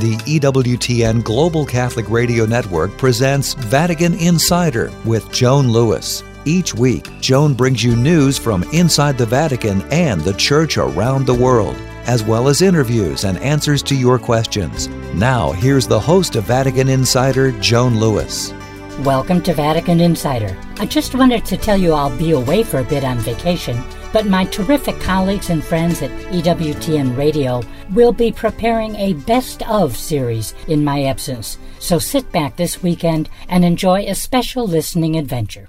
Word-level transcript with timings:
the 0.00 0.16
EWTN 0.18 1.24
Global 1.24 1.66
Catholic 1.66 2.08
Radio 2.08 2.46
Network 2.46 2.96
presents 2.98 3.54
Vatican 3.54 4.14
Insider 4.14 4.92
with 5.04 5.30
Joan 5.32 5.72
Lewis. 5.72 6.22
Each 6.44 6.72
week, 6.72 7.10
Joan 7.20 7.54
brings 7.54 7.82
you 7.82 7.96
news 7.96 8.38
from 8.38 8.62
inside 8.72 9.18
the 9.18 9.26
Vatican 9.26 9.82
and 9.90 10.20
the 10.20 10.34
Church 10.34 10.78
around 10.78 11.26
the 11.26 11.34
world, 11.34 11.74
as 12.06 12.22
well 12.22 12.46
as 12.46 12.62
interviews 12.62 13.24
and 13.24 13.38
answers 13.38 13.82
to 13.84 13.96
your 13.96 14.20
questions. 14.20 14.86
Now, 15.14 15.50
here's 15.50 15.88
the 15.88 15.98
host 15.98 16.36
of 16.36 16.44
Vatican 16.44 16.88
Insider, 16.88 17.50
Joan 17.60 17.98
Lewis. 17.98 18.52
Welcome 19.04 19.42
to 19.42 19.54
Vatican 19.54 20.00
Insider. 20.00 20.58
I 20.78 20.84
just 20.84 21.14
wanted 21.14 21.44
to 21.44 21.56
tell 21.56 21.76
you 21.76 21.92
I'll 21.92 22.18
be 22.18 22.32
away 22.32 22.64
for 22.64 22.78
a 22.80 22.84
bit 22.84 23.04
on 23.04 23.18
vacation, 23.18 23.80
but 24.12 24.26
my 24.26 24.44
terrific 24.46 24.98
colleagues 24.98 25.50
and 25.50 25.62
friends 25.62 26.02
at 26.02 26.10
EWTN 26.32 27.16
Radio 27.16 27.62
will 27.94 28.10
be 28.10 28.32
preparing 28.32 28.96
a 28.96 29.12
best 29.12 29.62
of 29.70 29.96
series 29.96 30.52
in 30.66 30.82
my 30.82 31.04
absence. 31.04 31.58
So 31.78 32.00
sit 32.00 32.32
back 32.32 32.56
this 32.56 32.82
weekend 32.82 33.30
and 33.48 33.64
enjoy 33.64 34.00
a 34.00 34.16
special 34.16 34.66
listening 34.66 35.14
adventure. 35.16 35.68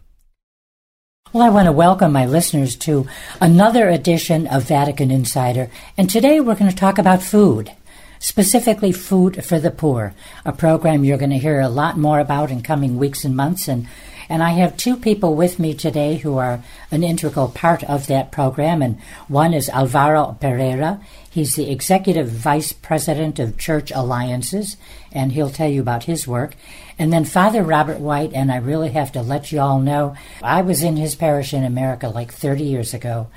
Well, 1.32 1.43
I 1.43 1.49
want 1.49 1.68
to 1.68 1.71
welcome 1.71 2.12
my 2.12 2.26
listeners 2.26 2.76
to 2.77 3.05
another 3.40 3.90
edition 3.90 4.48
of 4.48 4.63
Vatican 4.63 5.12
Insider, 5.12 5.70
and 5.96 6.09
today 6.09 6.40
we're 6.40 6.55
going 6.55 6.71
to 6.71 6.76
talk 6.76 6.98
about 6.98 7.21
food 7.21 7.71
specifically 8.20 8.91
Food 8.91 9.44
for 9.44 9.59
the 9.59 9.72
Poor, 9.72 10.14
a 10.46 10.52
program 10.52 11.04
you're 11.04 11.18
going 11.18 11.32
to 11.32 11.38
hear 11.38 11.60
a 11.62 11.70
lot 11.70 11.98
more 11.98 12.20
about 12.20 12.52
in 12.52 12.62
coming 12.62 12.98
weeks 12.98 13.23
and 13.23 13.36
months. 13.36 13.68
And, 13.68 13.88
and 14.27 14.44
I 14.44 14.52
have 14.52 14.77
two 14.77 14.96
people 14.98 15.36
with 15.36 15.58
me 15.58 15.73
today 15.73 16.18
who 16.18 16.38
are 16.38 16.62
an 16.91 17.04
integral 17.04 17.48
part 17.48 17.84
of 17.86 18.08
that 18.08 18.32
program. 18.32 18.82
And 18.82 19.00
one 19.27 19.54
is 19.54 19.70
Alvaro 19.70 20.38
Pereira. 20.40 21.02
He's 21.32 21.55
the 21.55 21.71
Executive 21.71 22.30
Vice 22.30 22.74
President 22.74 23.40
of 23.40 23.58
Church 23.58 23.91
Alliances, 23.91 24.77
and 25.12 25.32
he'll 25.32 25.49
tell 25.49 25.70
you 25.70 25.82
about 25.82 26.04
his 26.04 26.27
work. 26.27 26.55
And 26.98 27.13
then 27.13 27.24
Father 27.24 27.63
Robert 27.63 27.99
White, 27.99 28.34
and 28.34 28.52
I 28.52 28.58
really 28.58 28.90
have 28.90 29.12
to 29.13 29.21
let 29.21 29.52
you 29.52 29.62
all 29.62 29.80
know, 29.80 30.15
I 30.43 30.62
was 30.62 30.84
in 30.84 30.98
his 30.98 31.15
parish 31.15 31.54
in 31.54 31.63
America 31.63 32.10
like 32.10 32.34
30 32.34 32.63
years 32.63 32.93
ago. 32.93 33.27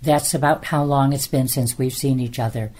That's 0.00 0.34
about 0.34 0.64
how 0.64 0.82
long 0.82 1.12
it's 1.12 1.28
been 1.28 1.46
since 1.46 1.78
we've 1.78 1.92
seen 1.92 2.18
each 2.18 2.40
other. 2.40 2.72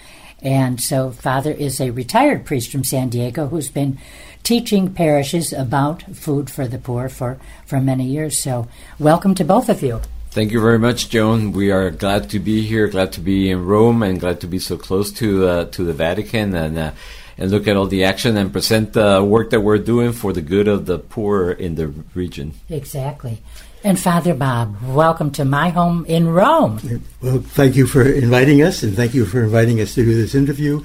And 0.43 0.81
so, 0.81 1.13
Father 1.13 1.53
is 1.53 1.81
a 1.81 1.91
retired 1.91 2.45
priest 2.45 2.73
from 2.73 2.83
San 2.83 3.09
Diego 3.09 3.47
who's 3.47 3.69
been 3.71 3.99
teaching 4.43 4.93
parishes 4.93 5.53
about 5.53 6.03
food 6.17 6.51
for 6.51 6.67
the 6.67 6.79
poor 6.79 7.09
for, 7.09 7.39
for 7.65 7.81
many 7.81 8.05
years. 8.05 8.37
So, 8.37 8.67
welcome 8.99 9.35
to 9.37 9.45
both 9.45 9.69
of 9.69 9.83
you. 9.83 10.01
Thank 10.31 10.51
you 10.51 10.61
very 10.61 10.79
much, 10.79 11.11
Joan. 11.11 11.53
We 11.53 11.71
are 11.71 11.91
glad 11.91 12.31
to 12.31 12.41
be 12.41 12.63
here, 12.63 12.89
glad 12.89 13.13
to 13.13 13.21
be 13.21 13.51
in 13.51 13.67
Rome, 13.67 14.03
and 14.03 14.19
glad 14.19 14.41
to 14.41 14.47
be 14.47 14.59
so 14.59 14.77
close 14.77 15.13
to 15.13 15.47
uh, 15.47 15.65
to 15.67 15.85
the 15.85 15.93
Vatican 15.93 16.55
and 16.55 16.79
uh, 16.79 16.93
and 17.39 17.51
look 17.51 17.69
at 17.69 17.77
all 17.77 17.87
the 17.87 18.05
action 18.05 18.37
and 18.37 18.51
present 18.51 18.95
the 18.95 19.23
work 19.23 19.51
that 19.51 19.61
we're 19.61 19.79
doing 19.79 20.13
for 20.13 20.33
the 20.33 20.41
good 20.41 20.69
of 20.69 20.87
the 20.87 20.99
poor 20.99 21.51
in 21.51 21.75
the 21.75 21.89
region. 22.15 22.55
Exactly. 22.69 23.43
And 23.85 23.99
Father 23.99 24.33
Bob, 24.33 24.81
welcome 24.81 25.33
to 25.33 25.45
my 25.45 25.71
home 25.71 26.07
in 26.07 26.29
Rome. 26.29 27.03
Well, 27.21 27.41
thank 27.41 27.75
you 27.75 27.89
for 27.89 28.03
inviting 28.05 28.63
us, 28.63 28.85
and 28.85 28.95
thank 28.95 29.13
you 29.13 29.27
for 29.27 29.43
inviting 29.43 29.81
us 29.81 29.97
to 29.97 30.05
do 30.05 30.15
this 30.15 30.37
interview. 30.37 30.85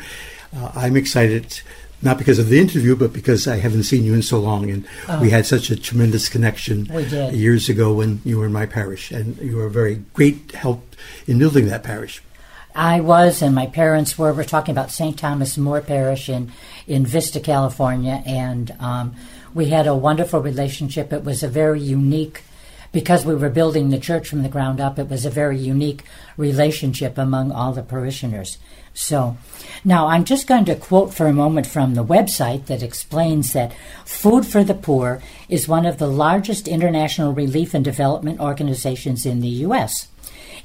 Uh, 0.55 0.71
I'm 0.73 0.97
excited, 0.97 1.61
not 2.01 2.17
because 2.17 2.39
of 2.39 2.49
the 2.49 2.59
interview, 2.59 2.95
but 2.95 3.13
because 3.13 3.47
I 3.47 3.57
haven't 3.57 3.83
seen 3.83 4.03
you 4.03 4.15
in 4.15 4.23
so 4.23 4.39
long, 4.39 4.71
and 4.71 4.87
oh. 5.07 5.21
we 5.21 5.29
had 5.29 5.45
such 5.45 5.69
a 5.69 5.75
tremendous 5.75 6.27
connection 6.27 6.87
years 7.35 7.69
ago 7.69 7.93
when 7.93 8.19
you 8.25 8.39
were 8.39 8.47
in 8.47 8.53
my 8.53 8.65
parish, 8.65 9.11
and 9.11 9.37
you 9.37 9.57
were 9.57 9.67
a 9.67 9.71
very 9.71 10.03
great 10.13 10.53
help 10.53 10.95
in 11.27 11.37
building 11.37 11.67
that 11.67 11.83
parish. 11.83 12.23
I 12.73 12.99
was, 12.99 13.43
and 13.43 13.53
my 13.53 13.67
parents 13.67 14.17
were. 14.17 14.33
We're 14.33 14.43
talking 14.43 14.71
about 14.71 14.89
St. 14.89 15.19
Thomas 15.19 15.55
More 15.55 15.81
Parish 15.81 16.29
in 16.29 16.51
in 16.87 17.05
Vista, 17.05 17.39
California, 17.39 18.23
and 18.25 18.75
um, 18.79 19.15
we 19.53 19.67
had 19.67 19.85
a 19.85 19.95
wonderful 19.95 20.39
relationship. 20.39 21.13
It 21.13 21.23
was 21.23 21.43
a 21.43 21.47
very 21.47 21.79
unique 21.79 22.41
because 22.91 23.25
we 23.25 23.35
were 23.35 23.49
building 23.49 23.89
the 23.89 23.99
church 23.99 24.27
from 24.27 24.43
the 24.43 24.49
ground 24.49 24.79
up, 24.79 24.97
it 24.97 25.09
was 25.09 25.25
a 25.25 25.29
very 25.29 25.57
unique 25.57 26.03
relationship 26.35 27.17
among 27.17 27.51
all 27.51 27.73
the 27.73 27.83
parishioners. 27.83 28.57
So, 28.93 29.37
now 29.85 30.07
I'm 30.07 30.23
just 30.23 30.47
going 30.47 30.65
to 30.65 30.75
quote 30.75 31.13
for 31.13 31.27
a 31.27 31.33
moment 31.33 31.67
from 31.67 31.93
the 31.93 32.03
website 32.03 32.65
that 32.65 32.81
explains 32.81 33.53
that 33.53 33.73
Food 34.05 34.45
for 34.45 34.63
the 34.63 34.73
Poor 34.73 35.21
is 35.49 35.67
one 35.67 35.85
of 35.85 35.99
the 35.99 36.07
largest 36.07 36.67
international 36.67 37.33
relief 37.33 37.73
and 37.73 37.85
development 37.85 38.39
organizations 38.39 39.25
in 39.25 39.41
the 39.41 39.47
U.S. 39.67 40.07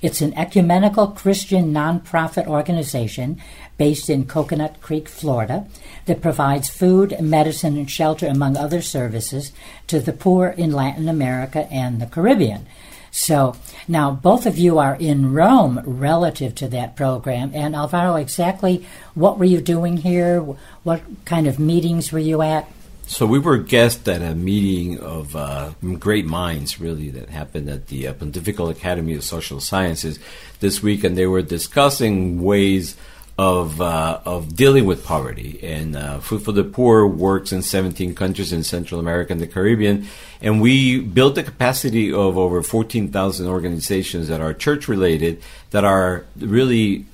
It's 0.01 0.21
an 0.21 0.35
ecumenical 0.35 1.09
Christian 1.09 1.73
nonprofit 1.73 2.47
organization 2.47 3.41
based 3.79 4.11
in 4.11 4.27
Coconut 4.27 4.81
Creek, 4.81 5.09
Florida, 5.09 5.67
that 6.07 6.23
provides 6.23 6.69
food, 6.69 7.21
medicine, 7.21 7.77
and 7.77 7.91
shelter, 7.91 8.27
among 8.27 8.57
other 8.57 8.83
services, 8.83 9.53
to 9.87 10.01
the 10.01 10.13
poor 10.13 10.49
in 10.49 10.73
Latin 10.73 11.09
America 11.09 11.67
and 11.71 12.01
the 12.01 12.07
Caribbean. 12.07 12.67
So 13.13 13.57
now 13.87 14.11
both 14.11 14.47
of 14.47 14.57
you 14.57 14.79
are 14.79 14.97
in 14.97 15.33
Rome 15.33 15.83
relative 15.85 16.55
to 16.57 16.69
that 16.69 16.97
program. 16.97 17.53
And 17.55 17.77
Alvaro, 17.77 18.17
exactly 18.17 18.87
what 19.15 19.39
were 19.39 19.45
you 19.45 19.61
doing 19.61 19.99
here? 19.99 20.41
What 20.83 21.03
kind 21.27 21.47
of 21.47 21.59
meetings 21.59 22.11
were 22.11 22.19
you 22.19 22.41
at? 22.41 22.69
So 23.07 23.27
we 23.27 23.39
were 23.39 23.59
guests 23.59 24.09
at 24.09 24.23
a 24.23 24.35
meeting 24.35 24.99
of 24.99 25.37
uh, 25.37 25.73
great 25.99 26.25
minds, 26.25 26.81
really, 26.81 27.11
that 27.11 27.29
happened 27.29 27.69
at 27.69 27.89
the 27.89 28.11
Pontifical 28.13 28.71
Academy 28.71 29.15
of 29.15 29.25
Social 29.25 29.61
Sciences 29.61 30.19
this 30.61 30.83
week, 30.83 31.05
and 31.05 31.19
they 31.19 31.27
were 31.27 31.43
discussing 31.43 32.41
ways 32.41 32.97
of 33.39 33.81
uh, 33.81 34.21
of 34.25 34.55
dealing 34.55 34.85
with 34.85 35.05
poverty. 35.05 35.59
And 35.63 35.97
uh, 35.97 36.21
Food 36.21 36.43
for 36.43 36.53
the 36.53 36.65
Poor 36.65 37.07
works 37.07 37.53
in 37.53 37.63
17 37.63 38.15
countries 38.15 38.53
in 38.53 38.63
Central 38.63 39.01
America 39.01 39.33
and 39.33 39.41
the 39.41 39.47
Caribbean, 39.47 40.07
and 40.41 40.61
we 40.61 41.01
built 41.01 41.35
the 41.35 41.43
capacity 41.43 42.13
of 42.13 42.37
over 42.39 42.63
14,000 42.63 43.47
organizations 43.47 44.29
that 44.29 44.41
are 44.41 44.53
church 44.53 44.89
related 44.89 45.43
that 45.71 45.85
are 45.85 46.25
really 46.37 47.07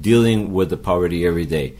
dealing 0.00 0.52
with 0.52 0.70
the 0.70 0.76
poverty 0.76 1.26
every 1.26 1.44
day 1.44 1.74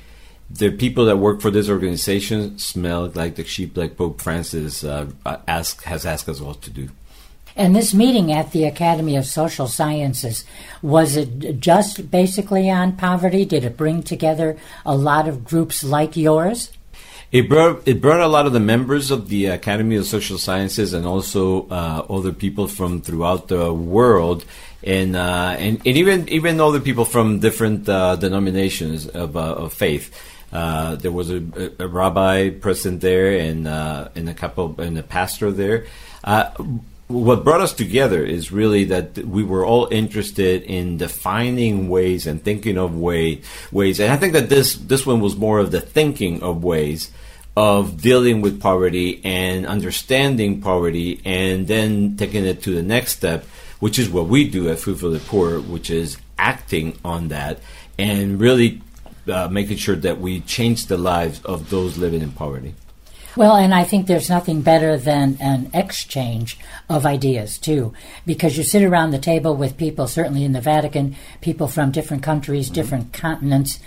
the 0.51 0.71
people 0.71 1.07
that 1.07 1.17
work 1.17 1.41
for 1.41 1.51
this 1.51 1.69
organization 1.69 2.59
smell 2.59 3.11
like 3.15 3.35
the 3.37 3.45
sheep, 3.45 3.77
like 3.77 3.97
Pope 3.97 4.21
Francis 4.21 4.85
uh, 4.85 5.07
ask, 5.49 5.83
has 5.85 6.07
asked 6.07 6.29
us 6.29 6.41
all 6.41 6.55
to 6.55 6.71
do. 6.71 6.91
And 7.56 7.75
this 7.75 7.94
meeting 7.94 8.32
at 8.32 8.50
the 8.50 8.65
Academy 8.65 9.16
of 9.16 9.26
Social 9.26 9.69
Sciences, 9.69 10.44
was 10.82 11.16
it 11.16 11.60
just 11.60 12.10
basically 12.10 12.69
on 12.69 12.97
poverty? 12.97 13.44
Did 13.44 13.65
it 13.65 13.76
bring 13.76 14.03
together 14.03 14.56
a 14.84 14.97
lot 14.97 15.28
of 15.28 15.44
groups 15.44 15.84
like 15.84 16.16
yours? 16.16 16.72
It 17.31 17.48
brought 17.48 17.87
it 17.87 18.00
brought 18.00 18.20
a 18.20 18.28
lot 18.28 18.47
of 18.47 18.53
the 18.53 18.60
members 18.60 19.10
of 19.10 19.28
the 19.28 19.47
Academy 19.47 19.97
of 19.97 20.06
Social 20.06 20.38
Sciences 20.38 20.92
and 20.92 21.04
also 21.04 21.69
uh, 21.69 22.06
other 22.09 22.32
people 22.32 22.69
from 22.69 23.00
throughout 23.00 23.48
the 23.48 23.72
world, 23.72 24.44
and 24.84 25.16
uh, 25.16 25.56
and, 25.59 25.78
and 25.84 25.97
even 25.97 26.28
even 26.28 26.60
other 26.60 26.78
people 26.78 27.04
from 27.04 27.41
different 27.41 27.88
uh, 27.88 28.15
denominations 28.16 29.09
of, 29.09 29.36
uh, 29.36 29.41
of 29.41 29.72
faith. 29.72 30.15
Uh, 30.53 30.94
there 30.94 31.10
was 31.10 31.31
a, 31.31 31.42
a, 31.81 31.88
rabbi 31.88 32.50
present 32.50 33.00
there 33.00 33.36
and 33.36 33.66
uh, 33.66 34.09
and 34.15 34.28
a 34.28 34.34
couple 34.34 34.81
and 34.81 34.97
a 34.97 35.03
pastor 35.03 35.50
there. 35.50 35.86
What 37.06 37.44
brought 37.44 37.60
us 37.60 37.75
together 37.75 38.25
is 38.25 38.50
really 38.50 38.84
that 38.84 39.19
we 39.19 39.44
were 39.44 39.65
all 39.65 39.88
interested 39.91 40.62
in 40.62 40.97
defining 40.97 41.91
ways 41.91 42.26
and 42.26 42.42
thinking 42.42 42.78
of 42.78 42.97
way 42.97 43.42
ways, 43.70 44.00
and 44.00 44.10
I 44.10 44.16
think 44.16 44.32
that 44.32 44.48
this 44.48 44.75
this 44.75 45.04
one 45.04 45.20
was 45.20 45.37
more 45.37 45.59
of 45.59 45.70
the 45.70 45.82
thinking 45.82 46.42
of 46.42 46.65
ways 46.65 47.10
of 47.56 48.00
dealing 48.00 48.41
with 48.41 48.60
poverty 48.60 49.20
and 49.22 49.66
understanding 49.66 50.62
poverty, 50.62 51.20
and 51.26 51.69
then 51.69 52.16
taking 52.16 52.44
it 52.47 52.62
to 52.62 52.75
the 52.75 52.82
next 52.82 53.12
step, 53.12 53.44
which 53.81 53.98
is 53.98 54.09
what 54.09 54.26
we 54.26 54.48
do 54.48 54.71
at 54.71 54.78
Food 54.78 54.98
for 54.98 55.09
the 55.09 55.21
Poor, 55.21 55.60
which 55.60 55.91
is 55.91 56.16
acting 56.39 56.98
on 57.04 57.28
that 57.28 57.60
and 57.98 58.41
really 58.41 58.80
uh, 59.28 59.48
making 59.48 59.77
sure 59.77 59.97
that 59.97 60.21
we 60.21 60.41
change 60.41 60.86
the 60.86 60.98
lives 60.98 61.41
of 61.45 61.71
those 61.71 61.98
living 61.98 62.22
in 62.22 62.33
poverty. 62.33 62.74
Well, 63.36 63.57
and 63.57 63.75
I 63.75 63.83
think 63.83 64.07
there's 64.07 64.31
nothing 64.31 64.63
better 64.63 64.97
than 64.97 65.36
an 65.41 65.71
exchange 65.75 66.57
of 66.89 67.04
ideas, 67.04 67.59
too, 67.59 67.92
because 68.25 68.57
you 68.57 68.63
sit 68.63 68.84
around 68.84 69.10
the 69.10 69.19
table 69.19 69.57
with 69.57 69.77
people, 69.77 70.07
certainly 70.07 70.45
in 70.45 70.53
the 70.53 70.60
Vatican, 70.60 71.16
people 71.41 71.66
from 71.66 71.91
different 71.91 72.22
countries, 72.22 72.66
mm-hmm. 72.66 72.75
different 72.75 73.13
continents, 73.13 73.81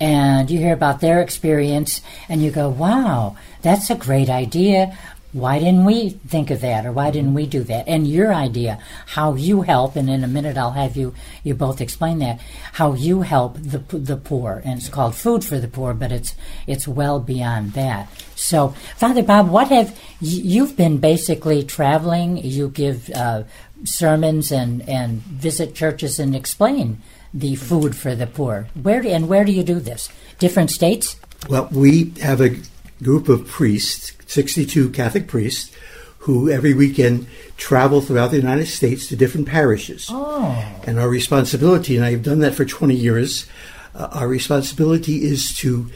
and 0.00 0.50
you 0.50 0.58
hear 0.58 0.72
about 0.72 1.00
their 1.00 1.20
experience, 1.20 2.00
and 2.28 2.42
you 2.42 2.50
go, 2.50 2.68
wow, 2.68 3.36
that's 3.62 3.90
a 3.90 3.94
great 3.94 4.30
idea 4.30 4.96
why 5.34 5.58
didn't 5.58 5.84
we 5.84 6.10
think 6.10 6.52
of 6.52 6.60
that 6.60 6.86
or 6.86 6.92
why 6.92 7.10
didn't 7.10 7.34
we 7.34 7.44
do 7.44 7.64
that? 7.64 7.88
And 7.88 8.06
your 8.06 8.32
idea 8.32 8.78
how 9.06 9.34
you 9.34 9.62
help 9.62 9.96
and 9.96 10.08
in 10.08 10.22
a 10.22 10.28
minute 10.28 10.56
i'll 10.56 10.70
have 10.70 10.96
you 10.96 11.12
you 11.42 11.54
both 11.54 11.80
explain 11.80 12.20
that 12.20 12.40
how 12.74 12.94
you 12.94 13.22
help 13.22 13.56
the 13.56 13.78
the 13.98 14.16
poor. 14.16 14.62
And 14.64 14.78
it's 14.78 14.88
called 14.88 15.16
food 15.16 15.44
for 15.44 15.58
the 15.58 15.66
poor 15.66 15.92
but 15.92 16.12
it's 16.12 16.36
it's 16.68 16.86
well 16.86 17.18
beyond 17.18 17.72
that. 17.72 18.08
So 18.36 18.68
father 18.96 19.24
bob 19.24 19.48
what 19.48 19.68
have 19.68 19.98
you've 20.20 20.76
been 20.76 20.98
basically 20.98 21.64
traveling. 21.64 22.36
You 22.36 22.68
give 22.68 23.10
uh, 23.10 23.42
sermons 23.82 24.52
and 24.52 24.88
and 24.88 25.20
visit 25.22 25.74
churches 25.74 26.20
and 26.20 26.36
explain 26.36 27.02
the 27.34 27.56
food 27.56 27.96
for 27.96 28.14
the 28.14 28.28
poor. 28.28 28.68
Where 28.80 29.04
and 29.04 29.28
where 29.28 29.44
do 29.44 29.50
you 29.50 29.64
do 29.64 29.80
this? 29.80 30.08
Different 30.38 30.70
states? 30.70 31.16
Well, 31.48 31.68
we 31.72 32.12
have 32.22 32.40
a 32.40 32.56
group 33.04 33.28
of 33.28 33.46
priests, 33.46 34.12
62 34.26 34.90
Catholic 34.90 35.28
priests, 35.28 35.70
who 36.18 36.50
every 36.50 36.72
weekend 36.72 37.26
travel 37.58 38.00
throughout 38.00 38.30
the 38.30 38.38
United 38.38 38.66
States 38.66 39.06
to 39.08 39.14
different 39.16 39.46
parishes. 39.46 40.08
Oh. 40.10 40.56
And 40.86 40.98
our 40.98 41.08
responsibility, 41.08 41.96
and 41.96 42.04
I've 42.04 42.22
done 42.22 42.38
that 42.40 42.54
for 42.54 42.64
20 42.64 42.94
years, 42.94 43.46
uh, 43.94 44.08
our 44.12 44.26
responsibility 44.26 45.22
is 45.24 45.54
to 45.58 45.90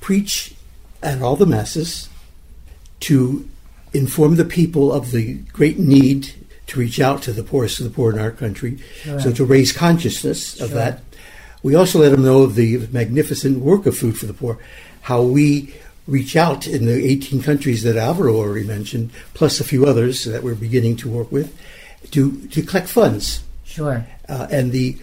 preach 0.00 0.54
at 1.02 1.22
all 1.22 1.34
the 1.34 1.46
masses, 1.46 2.08
to 3.00 3.48
inform 3.94 4.36
the 4.36 4.44
people 4.44 4.92
of 4.92 5.10
the 5.12 5.34
great 5.52 5.78
need 5.78 6.34
to 6.66 6.78
reach 6.78 7.00
out 7.00 7.22
to 7.22 7.32
the 7.32 7.42
poorest 7.42 7.80
of 7.80 7.84
the 7.84 7.90
poor 7.90 8.12
in 8.12 8.18
our 8.18 8.30
country, 8.30 8.78
Sure. 9.02 9.18
so 9.20 9.32
to 9.32 9.44
raise 9.44 9.72
consciousness 9.72 10.60
of 10.60 10.68
Sure. 10.68 10.78
that. 10.78 11.02
We 11.62 11.74
also 11.74 11.98
let 11.98 12.10
them 12.10 12.22
know 12.22 12.42
of 12.42 12.54
the 12.54 12.86
magnificent 12.92 13.58
work 13.58 13.86
of 13.86 13.96
Food 13.96 14.16
for 14.18 14.26
the 14.26 14.32
Poor, 14.34 14.58
how 15.02 15.22
we 15.22 15.74
reach 16.10 16.36
out 16.36 16.66
in 16.66 16.86
the 16.86 17.06
18 17.06 17.42
countries 17.42 17.82
that 17.84 17.96
Alvaro 17.96 18.36
already 18.36 18.66
mentioned, 18.66 19.10
plus 19.32 19.60
a 19.60 19.64
few 19.64 19.86
others 19.86 20.24
that 20.24 20.42
we're 20.42 20.54
beginning 20.54 20.96
to 20.96 21.08
work 21.08 21.30
with, 21.30 21.56
to, 22.10 22.46
to 22.48 22.62
collect 22.62 22.88
funds. 22.88 23.42
Sure. 23.64 24.04
Uh, 24.28 24.48
and 24.50 24.72
the 24.72 24.98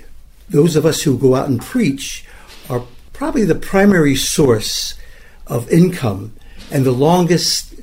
those 0.49 0.75
of 0.75 0.85
us 0.85 1.01
who 1.01 1.17
go 1.17 1.35
out 1.35 1.49
and 1.49 1.61
preach 1.61 2.25
are 2.69 2.83
probably 3.11 3.43
the 3.43 3.55
primary 3.55 4.15
source 4.15 4.95
of 5.45 5.69
income 5.69 6.33
and 6.71 6.85
the 6.85 6.91
longest 6.91 7.75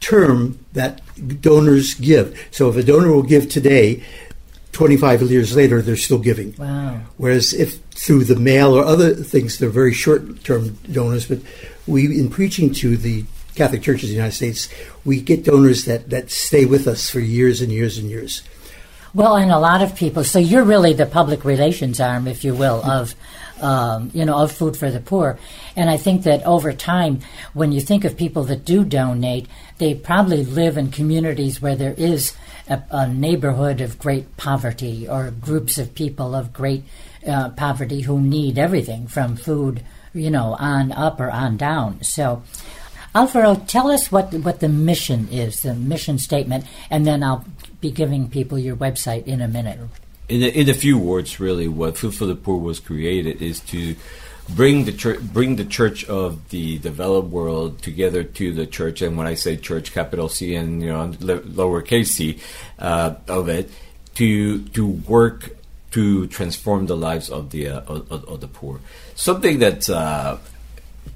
term 0.00 0.58
that 0.72 1.00
donors 1.40 1.94
give. 1.94 2.48
So 2.50 2.68
if 2.68 2.76
a 2.76 2.82
donor 2.82 3.12
will 3.12 3.22
give 3.22 3.48
today, 3.48 4.04
25 4.72 5.22
years 5.30 5.54
later, 5.54 5.82
they're 5.82 5.96
still 5.96 6.18
giving. 6.18 6.54
Wow. 6.56 7.00
Whereas 7.18 7.52
if 7.52 7.78
through 7.90 8.24
the 8.24 8.36
mail 8.36 8.74
or 8.74 8.84
other 8.84 9.14
things, 9.14 9.58
they're 9.58 9.68
very 9.68 9.92
short-term 9.92 10.78
donors. 10.90 11.26
But 11.26 11.40
we, 11.86 12.06
in 12.18 12.30
preaching 12.30 12.72
to 12.74 12.96
the 12.96 13.24
Catholic 13.54 13.82
churches 13.82 14.04
in 14.04 14.08
the 14.10 14.16
United 14.16 14.34
States, 14.34 14.68
we 15.04 15.20
get 15.20 15.44
donors 15.44 15.84
that, 15.84 16.08
that 16.10 16.30
stay 16.30 16.64
with 16.64 16.86
us 16.86 17.10
for 17.10 17.20
years 17.20 17.60
and 17.60 17.70
years 17.70 17.98
and 17.98 18.08
years. 18.08 18.42
Well, 19.14 19.36
and 19.36 19.50
a 19.50 19.58
lot 19.58 19.82
of 19.82 19.94
people. 19.94 20.24
So 20.24 20.38
you're 20.38 20.64
really 20.64 20.94
the 20.94 21.04
public 21.04 21.44
relations 21.44 22.00
arm, 22.00 22.26
if 22.26 22.44
you 22.44 22.54
will, 22.54 22.82
of 22.82 23.14
um, 23.60 24.10
you 24.14 24.24
know 24.24 24.38
of 24.38 24.52
food 24.52 24.74
for 24.74 24.90
the 24.90 25.00
poor. 25.00 25.38
And 25.76 25.90
I 25.90 25.98
think 25.98 26.22
that 26.22 26.42
over 26.44 26.72
time, 26.72 27.20
when 27.52 27.72
you 27.72 27.82
think 27.82 28.04
of 28.04 28.16
people 28.16 28.44
that 28.44 28.64
do 28.64 28.84
donate, 28.84 29.48
they 29.76 29.94
probably 29.94 30.44
live 30.44 30.78
in 30.78 30.90
communities 30.90 31.60
where 31.60 31.76
there 31.76 31.94
is 31.98 32.34
a, 32.68 32.82
a 32.90 33.08
neighborhood 33.08 33.80
of 33.80 33.98
great 33.98 34.36
poverty 34.36 35.08
or 35.08 35.30
groups 35.30 35.78
of 35.78 35.94
people 35.94 36.34
of 36.34 36.52
great 36.52 36.84
uh, 37.26 37.50
poverty 37.50 38.02
who 38.02 38.20
need 38.20 38.58
everything 38.58 39.06
from 39.06 39.36
food, 39.36 39.82
you 40.14 40.30
know, 40.30 40.56
on 40.58 40.92
up 40.92 41.20
or 41.20 41.30
on 41.30 41.56
down. 41.56 42.02
So. 42.02 42.42
Alvaro, 43.14 43.56
tell 43.66 43.90
us 43.90 44.10
what, 44.10 44.32
what 44.32 44.60
the 44.60 44.70
mission 44.70 45.28
is, 45.30 45.60
the 45.60 45.74
mission 45.74 46.16
statement, 46.16 46.64
and 46.88 47.06
then 47.06 47.22
I'll 47.22 47.44
be 47.78 47.90
giving 47.90 48.30
people 48.30 48.58
your 48.58 48.74
website 48.74 49.26
in 49.26 49.42
a 49.42 49.48
minute. 49.48 49.78
in 50.30 50.42
a, 50.42 50.46
in 50.46 50.68
a 50.70 50.74
few 50.74 50.96
words, 50.96 51.38
really, 51.38 51.68
what 51.68 51.98
Food 51.98 52.14
for 52.14 52.24
the 52.24 52.34
Poor 52.34 52.56
was 52.56 52.80
created 52.80 53.42
is 53.42 53.60
to 53.60 53.96
bring 54.48 54.84
the 54.84 54.92
church, 54.92 55.20
bring 55.20 55.56
the 55.56 55.64
church 55.64 56.04
of 56.04 56.48
the 56.50 56.78
developed 56.78 57.28
world 57.28 57.82
together 57.82 58.22
to 58.24 58.52
the 58.52 58.66
church. 58.66 59.02
And 59.02 59.16
when 59.16 59.26
I 59.26 59.34
say 59.34 59.56
church, 59.56 59.92
capital 59.92 60.28
C 60.28 60.54
and 60.54 60.82
you 60.82 60.88
know 60.88 61.08
lowercase 61.08 62.08
c 62.08 62.38
uh, 62.78 63.14
of 63.28 63.48
it, 63.48 63.70
to 64.14 64.62
to 64.68 64.86
work 64.86 65.56
to 65.92 66.26
transform 66.28 66.86
the 66.86 66.96
lives 66.96 67.30
of 67.30 67.50
the 67.50 67.68
uh, 67.68 67.80
of, 67.80 68.24
of- 68.28 68.40
the 68.40 68.48
poor. 68.48 68.80
Something 69.14 69.58
that's 69.58 69.88
uh, 69.88 70.38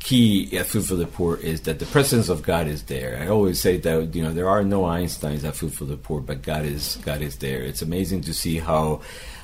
key 0.01 0.57
at 0.57 0.67
Food 0.67 0.85
for 0.87 0.95
the 0.95 1.07
Poor 1.07 1.37
is 1.37 1.63
that 1.63 1.79
the 1.79 1.87
presence 1.87 2.29
of 2.29 2.43
God 2.43 2.67
is 2.69 2.85
there. 2.85 3.19
I 3.21 3.29
always 3.29 3.61
say 3.61 3.79
that 3.79 4.15
you 4.15 4.23
know 4.23 4.33
there 4.33 4.49
are 4.49 4.63
no 4.63 4.83
Einsteins 4.83 5.45
at 5.45 5.57
Food 5.57 5.73
for 5.73 5.85
the 5.85 5.97
Poor, 5.97 6.21
but 6.21 6.43
God 6.43 6.65
is 6.65 6.97
God 7.05 7.23
is 7.23 7.37
there. 7.39 7.63
It's 7.63 7.83
amazing 7.83 8.23
to 8.23 8.35
see 8.35 8.59
how. 8.59 9.03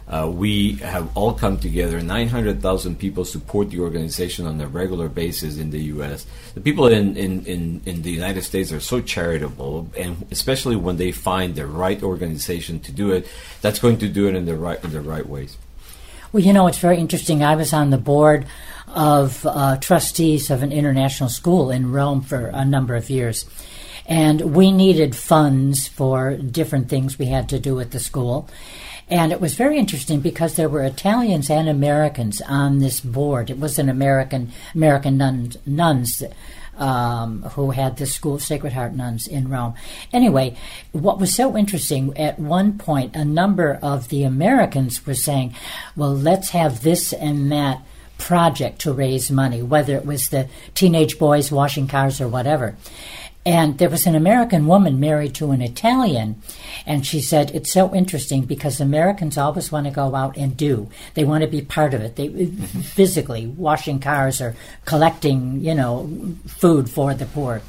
Uh, 0.08 0.28
we 0.30 0.74
have 0.76 1.16
all 1.16 1.32
come 1.32 1.58
together. 1.58 2.00
900,000 2.00 2.98
people 2.98 3.24
support 3.24 3.70
the 3.70 3.80
organization 3.80 4.46
on 4.46 4.60
a 4.60 4.66
regular 4.66 5.08
basis 5.08 5.56
in 5.56 5.70
the 5.70 5.80
U.S. 5.94 6.26
The 6.54 6.60
people 6.60 6.86
in, 6.88 7.16
in, 7.16 7.44
in, 7.46 7.80
in 7.86 8.02
the 8.02 8.10
United 8.10 8.42
States 8.42 8.72
are 8.72 8.80
so 8.80 9.00
charitable, 9.00 9.90
and 9.96 10.26
especially 10.30 10.76
when 10.76 10.96
they 10.96 11.12
find 11.12 11.54
the 11.54 11.66
right 11.66 12.02
organization 12.02 12.80
to 12.80 12.92
do 12.92 13.12
it, 13.12 13.26
that's 13.60 13.78
going 13.78 13.98
to 13.98 14.08
do 14.08 14.28
it 14.28 14.34
in 14.34 14.44
the 14.44 14.56
right 14.56 14.82
in 14.84 14.90
the 14.90 15.00
right 15.00 15.26
ways. 15.26 15.56
Well, 16.32 16.42
you 16.42 16.52
know, 16.52 16.66
it's 16.66 16.78
very 16.78 16.98
interesting. 16.98 17.44
I 17.44 17.56
was 17.56 17.72
on 17.72 17.90
the 17.90 17.98
board 17.98 18.46
of 18.88 19.46
uh, 19.46 19.76
trustees 19.78 20.50
of 20.50 20.62
an 20.62 20.72
international 20.72 21.28
school 21.28 21.70
in 21.70 21.92
Rome 21.92 22.22
for 22.22 22.46
a 22.46 22.64
number 22.64 22.94
of 22.96 23.10
years. 23.10 23.46
And 24.06 24.54
we 24.54 24.72
needed 24.72 25.14
funds 25.14 25.86
for 25.86 26.36
different 26.36 26.88
things 26.88 27.18
we 27.18 27.26
had 27.26 27.48
to 27.50 27.58
do 27.58 27.78
at 27.80 27.92
the 27.92 28.00
school. 28.00 28.48
And 29.12 29.30
it 29.30 29.42
was 29.42 29.56
very 29.56 29.76
interesting 29.76 30.20
because 30.20 30.54
there 30.54 30.70
were 30.70 30.84
Italians 30.84 31.50
and 31.50 31.68
Americans 31.68 32.40
on 32.48 32.78
this 32.78 32.98
board. 32.98 33.50
It 33.50 33.58
was 33.58 33.78
an 33.78 33.90
American 33.90 34.52
American 34.74 35.18
nuns, 35.18 35.58
nuns 35.66 36.22
um, 36.78 37.42
who 37.42 37.72
had 37.72 37.98
the 37.98 38.06
school 38.06 38.36
of 38.36 38.42
Sacred 38.42 38.72
Heart 38.72 38.94
nuns 38.94 39.26
in 39.26 39.50
Rome. 39.50 39.74
Anyway, 40.14 40.56
what 40.92 41.20
was 41.20 41.36
so 41.36 41.58
interesting 41.58 42.16
at 42.16 42.38
one 42.38 42.78
point, 42.78 43.14
a 43.14 43.22
number 43.22 43.78
of 43.82 44.08
the 44.08 44.24
Americans 44.24 45.04
were 45.06 45.12
saying, 45.12 45.54
"Well, 45.94 46.16
let's 46.16 46.50
have 46.50 46.82
this 46.82 47.12
and 47.12 47.52
that." 47.52 47.82
project 48.18 48.80
to 48.80 48.92
raise 48.92 49.32
money, 49.32 49.60
whether 49.60 49.96
it 49.96 50.06
was 50.06 50.28
the 50.28 50.46
teenage 50.74 51.18
boys 51.18 51.50
washing 51.50 51.88
cars 51.88 52.20
or 52.20 52.28
whatever. 52.28 52.76
And 53.44 53.78
there 53.78 53.90
was 53.90 54.06
an 54.06 54.14
American 54.14 54.68
woman 54.68 55.00
married 55.00 55.34
to 55.36 55.50
an 55.50 55.62
Italian, 55.62 56.40
and 56.86 57.04
she 57.04 57.20
said 57.20 57.50
it's 57.50 57.72
so 57.72 57.92
interesting 57.92 58.42
because 58.42 58.80
Americans 58.80 59.36
always 59.36 59.72
want 59.72 59.86
to 59.86 59.92
go 59.92 60.14
out 60.14 60.36
and 60.36 60.56
do. 60.56 60.88
They 61.14 61.24
want 61.24 61.42
to 61.42 61.50
be 61.50 61.60
part 61.60 61.92
of 61.92 62.02
it. 62.02 62.14
They 62.14 62.28
mm-hmm. 62.28 62.80
physically 62.80 63.48
washing 63.48 63.98
cars 63.98 64.40
or 64.40 64.54
collecting, 64.84 65.60
you 65.60 65.74
know, 65.74 66.08
food 66.46 66.88
for 66.88 67.14
the 67.14 67.26
poor. 67.26 67.62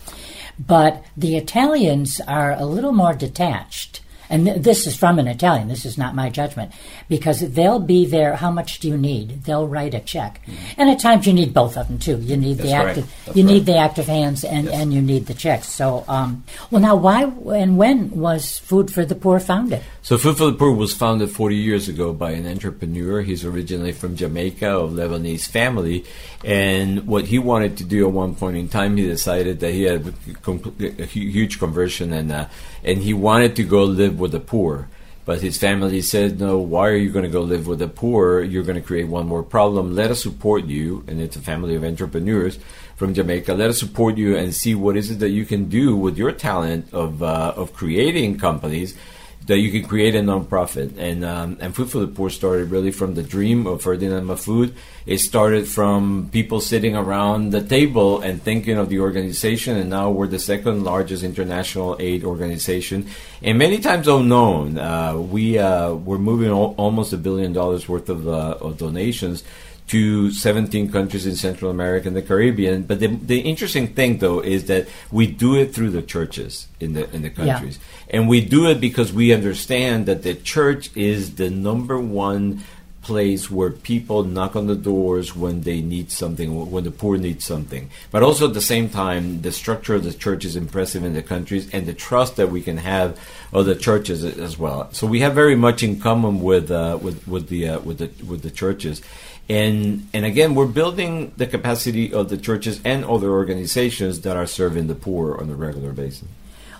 But 0.60 1.04
the 1.18 1.38
Italians 1.38 2.22
are 2.28 2.52
a 2.52 2.66
little 2.66 2.92
more 2.92 3.14
detached. 3.14 4.02
And 4.34 4.46
th- 4.46 4.62
this 4.62 4.88
is 4.88 4.96
from 4.96 5.20
an 5.20 5.28
Italian. 5.28 5.68
This 5.68 5.86
is 5.86 5.98
not 5.98 6.16
my 6.16 6.30
judgment. 6.30 6.72
Because 7.08 7.40
they'll 7.58 7.80
be 7.80 8.06
there. 8.06 8.36
How 8.36 8.52
much 8.52 8.80
do 8.80 8.88
you 8.88 8.98
need? 8.98 9.44
They'll 9.44 9.68
write 9.68 9.94
a 9.94 10.00
check. 10.00 10.42
And 10.78 10.90
at 10.90 11.00
times 11.00 11.28
you 11.28 11.34
need 11.34 11.54
both 11.54 11.78
of 11.78 11.88
them 11.88 12.00
too. 12.00 12.18
You 12.20 12.36
need 12.38 12.58
the 12.58 12.64
Mm-hmm. 12.64 12.72
That's 12.74 12.86
right. 12.86 12.90
active, 12.98 13.14
That's 13.26 13.38
you 13.38 13.44
right. 13.46 13.54
need 13.54 13.66
the 13.66 13.78
active 13.78 14.08
hands, 14.08 14.44
and, 14.44 14.66
Yes. 14.66 14.74
and 14.82 14.94
you 14.94 15.02
need 15.02 15.26
the 15.28 15.34
checks. 15.36 15.68
So, 15.70 16.04
um, 16.08 16.44
well, 16.72 16.82
now 16.82 16.96
why 16.96 17.24
and 17.56 17.78
when 17.78 18.10
was 18.12 18.58
Food 18.60 18.92
for 18.92 19.06
the 19.06 19.16
Poor 19.16 19.40
founded? 19.40 19.82
So 20.02 20.18
Food 20.18 20.38
for 20.38 20.46
the 20.48 20.54
Poor 20.54 20.72
was 20.74 20.94
founded 20.94 21.30
40 21.30 21.56
years 21.56 21.88
ago 21.88 22.12
by 22.14 22.32
an 22.32 22.48
entrepreneur. 22.48 23.22
He's 23.22 23.46
originally 23.46 23.92
from 23.92 24.16
Jamaica, 24.16 24.68
of 24.68 24.92
Lebanese 24.94 25.46
family, 25.48 26.06
and 26.44 27.06
what 27.08 27.26
he 27.26 27.38
wanted 27.40 27.78
to 27.78 27.84
do 27.84 28.08
at 28.08 28.12
one 28.14 28.34
point 28.36 28.58
in 28.58 28.68
time, 28.68 28.98
he 28.98 29.06
decided 29.08 29.60
that 29.62 29.72
he 29.72 29.84
had 29.84 30.14
a 31.00 31.06
huge 31.06 31.60
conversion, 31.60 32.12
and 32.14 32.32
uh, 32.32 32.48
and 32.84 33.00
he 33.00 33.14
wanted 33.14 33.56
to 33.58 33.64
go 33.64 33.84
live 33.84 34.20
with 34.24 34.32
the 34.32 34.40
poor. 34.40 34.88
But 35.26 35.42
his 35.42 35.58
family 35.58 36.02
said, 36.02 36.40
"No, 36.40 36.58
why 36.58 36.90
are 36.90 37.02
you 37.06 37.12
going 37.16 37.30
to 37.30 37.38
go 37.40 37.44
live 37.54 37.66
with 37.68 37.80
the 37.80 37.88
poor? 37.88 38.42
You're 38.42 38.68
going 38.70 38.82
to 38.82 38.90
create 38.92 39.08
one 39.08 39.28
more 39.28 39.44
problem. 39.44 39.96
Let 39.96 40.12
us 40.12 40.24
support 40.24 40.66
you." 40.66 41.04
And 41.08 41.22
it's 41.22 41.38
a 41.38 41.48
family 41.52 41.76
of 41.76 41.84
entrepreneurs 41.84 42.60
from 43.00 43.14
Jamaica. 43.14 43.54
Let 43.54 43.70
us 43.70 43.80
support 43.80 44.18
you 44.18 44.36
and 44.36 44.54
see 44.62 44.74
what 44.76 44.98
is 44.98 45.12
it 45.12 45.20
that 45.20 45.30
you 45.40 45.46
can 45.46 45.70
do 45.70 45.96
with 45.96 46.18
your 46.18 46.32
talent 46.32 46.84
of 46.94 47.24
uh, 47.24 47.54
of 47.62 47.74
creating 47.82 48.38
companies 48.38 48.98
that 49.48 49.60
you 49.60 49.72
can 49.72 49.88
create 49.88 50.16
a 50.16 50.20
nonprofit. 50.20 50.98
And 50.98 51.24
um, 51.26 51.58
and 51.60 51.76
Food 51.76 51.90
for 51.90 52.00
the 52.00 52.08
Poor 52.08 52.30
started 52.30 52.72
really 52.72 52.92
from 52.92 53.16
the 53.16 53.24
dream 53.24 53.68
of 53.68 53.82
Ferdinand 53.82 54.26
Mahfood. 54.26 54.74
It 55.06 55.18
started 55.18 55.68
from 55.68 56.30
people 56.32 56.62
sitting 56.62 56.96
around 56.96 57.52
the 57.52 57.62
table 57.62 58.22
and 58.22 58.42
thinking 58.42 58.78
of 58.78 58.90
the 58.90 59.00
organization, 59.00 59.78
and 59.78 59.90
now 59.90 60.12
we're 60.12 60.28
the 60.28 60.40
second 60.40 60.84
largest 60.84 61.24
international 61.24 61.98
aid 62.00 62.24
organization, 62.24 63.08
and 63.42 63.58
many 63.58 63.80
times 63.80 64.08
unknown. 64.08 64.80
Uh, 64.80 65.18
we 65.18 65.58
uh, 65.58 65.94
we're 65.94 66.18
moving 66.18 66.50
al- 66.50 66.76
almost 66.78 67.12
a 67.12 67.18
billion 67.18 67.52
dollars 67.52 67.90
worth 67.90 68.10
of, 68.10 68.28
uh, 68.28 68.58
of 68.62 68.78
donations 68.78 69.44
to 69.94 70.32
17 70.32 70.92
countries 70.92 71.26
in 71.26 71.36
Central 71.36 71.70
America 71.72 72.08
and 72.08 72.18
the 72.18 72.22
Caribbean. 72.22 72.84
But 72.84 73.00
the, 73.00 73.08
the 73.08 73.40
interesting 73.42 73.88
thing, 73.94 74.18
though, 74.18 74.40
is 74.42 74.66
that 74.66 74.88
we 75.12 75.26
do 75.28 75.56
it 75.56 75.74
through 75.74 75.92
the 75.92 76.02
churches 76.02 76.68
in 76.80 76.94
the 76.94 77.04
in 77.16 77.22
the 77.22 77.30
Yeah. 77.30 77.54
countries, 77.54 77.78
and 78.10 78.28
we 78.28 78.40
do 78.42 78.62
it 78.72 78.82
because 78.82 79.14
we 79.14 79.32
understand 79.40 80.06
that 80.10 80.24
the 80.24 80.36
church 80.36 80.90
is 80.96 81.36
the 81.36 81.50
number 81.50 81.98
one 82.00 82.64
place 83.04 83.52
where 83.52 83.70
people 83.70 84.24
knock 84.24 84.56
on 84.56 84.66
the 84.68 84.76
doors 84.94 85.36
when 85.36 85.62
they 85.68 85.82
need 85.82 86.10
something, 86.10 86.72
when 86.72 86.86
the 86.86 86.92
poor 86.92 87.18
need 87.18 87.42
something. 87.42 87.90
But 88.12 88.24
also 88.24 88.48
at 88.48 88.54
the 88.54 88.62
same 88.74 88.88
time, 88.88 89.42
the 89.42 89.52
structure 89.52 89.96
of 89.96 90.04
the 90.06 90.14
church 90.14 90.46
is 90.46 90.56
impressive 90.56 91.04
in 91.04 91.14
the 91.14 91.22
countries 91.22 91.70
and 91.74 91.86
the 91.86 91.94
trust 91.94 92.38
that 92.38 92.50
we 92.50 92.62
can 92.62 92.78
have 92.78 93.20
of 93.52 93.66
the 93.66 93.76
churches 93.76 94.24
as 94.24 94.58
well. 94.58 94.88
So 94.94 95.06
we 95.06 95.20
have 95.20 95.34
very 95.36 95.58
much 95.68 95.84
in 95.84 96.00
common 96.00 96.40
with 96.50 96.72
uh, 96.72 96.98
with 97.06 97.28
with 97.28 97.50
the 97.50 97.62
uh, 97.68 97.80
with 97.88 97.98
the 97.98 98.10
with 98.26 98.42
the 98.42 98.52
churches. 98.52 99.02
And 99.50 100.08
and 100.14 100.26
again, 100.26 100.56
we're 100.56 100.68
building 100.68 101.34
the 101.36 101.48
capacity 101.48 102.14
of 102.14 102.30
the 102.30 102.38
churches 102.38 102.80
and 102.86 103.04
other 103.04 103.30
organizations 103.30 104.22
that 104.22 104.38
are 104.38 104.48
serving 104.48 104.88
the 104.88 104.96
poor 104.96 105.38
on 105.38 105.50
a 105.50 105.56
regular 105.56 105.92
basis. 105.92 106.28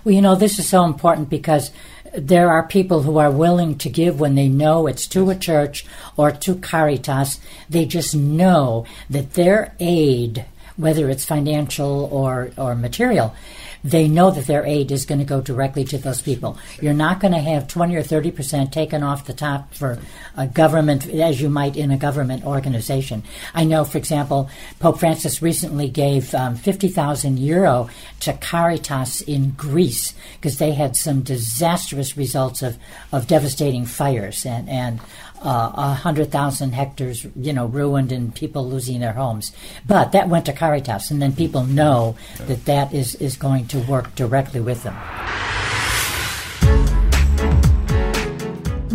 Well, 0.02 0.14
you 0.14 0.22
know, 0.22 0.34
this 0.34 0.58
is 0.58 0.68
so 0.68 0.84
important 0.84 1.30
because 1.30 1.70
there 2.16 2.50
are 2.50 2.66
people 2.66 3.02
who 3.02 3.18
are 3.18 3.30
willing 3.30 3.76
to 3.78 3.88
give 3.88 4.20
when 4.20 4.34
they 4.34 4.48
know 4.48 4.86
it's 4.86 5.06
to 5.08 5.30
a 5.30 5.34
church 5.34 5.84
or 6.16 6.30
to 6.30 6.54
Caritas. 6.56 7.40
They 7.68 7.86
just 7.86 8.14
know 8.14 8.86
that 9.10 9.34
their 9.34 9.74
aid, 9.80 10.44
whether 10.76 11.08
it's 11.08 11.24
financial 11.24 12.08
or, 12.12 12.50
or 12.56 12.74
material, 12.74 13.34
they 13.84 14.08
know 14.08 14.30
that 14.30 14.46
their 14.46 14.64
aid 14.64 14.90
is 14.90 15.04
going 15.04 15.18
to 15.18 15.26
go 15.26 15.42
directly 15.42 15.84
to 15.84 15.98
those 15.98 16.22
people. 16.22 16.56
You're 16.80 16.94
not 16.94 17.20
going 17.20 17.34
to 17.34 17.38
have 17.38 17.68
20 17.68 17.94
or 17.94 18.02
30 18.02 18.30
percent 18.30 18.72
taken 18.72 19.02
off 19.02 19.26
the 19.26 19.34
top 19.34 19.74
for 19.74 19.98
a 20.38 20.46
government, 20.46 21.06
as 21.06 21.40
you 21.40 21.50
might 21.50 21.76
in 21.76 21.90
a 21.90 21.98
government 21.98 22.44
organization. 22.44 23.22
I 23.52 23.64
know, 23.64 23.84
for 23.84 23.98
example, 23.98 24.48
Pope 24.80 25.00
Francis 25.00 25.42
recently 25.42 25.90
gave 25.90 26.34
um, 26.34 26.56
50,000 26.56 27.38
euro 27.38 27.90
to 28.20 28.32
Caritas 28.32 29.20
in 29.20 29.50
Greece 29.50 30.14
because 30.36 30.56
they 30.56 30.72
had 30.72 30.96
some 30.96 31.20
disastrous 31.20 32.16
results 32.16 32.62
of, 32.62 32.78
of 33.12 33.26
devastating 33.26 33.84
fires 33.84 34.46
and, 34.46 34.68
and 34.70 35.00
uh, 35.44 35.72
a 35.74 35.80
uh, 35.80 35.94
hundred 35.94 36.32
thousand 36.32 36.72
hectares, 36.72 37.26
you 37.36 37.52
know, 37.52 37.66
ruined 37.66 38.10
and 38.10 38.34
people 38.34 38.66
losing 38.66 39.00
their 39.00 39.12
homes. 39.12 39.52
But 39.86 40.12
that 40.12 40.28
went 40.28 40.46
to 40.46 40.52
Caritas, 40.52 41.10
and 41.10 41.20
then 41.20 41.36
people 41.36 41.64
know 41.64 42.16
that 42.46 42.64
that 42.64 42.94
is 42.94 43.14
is 43.16 43.36
going 43.36 43.66
to 43.68 43.78
work 43.80 44.14
directly 44.14 44.60
with 44.60 44.82
them. 44.82 44.96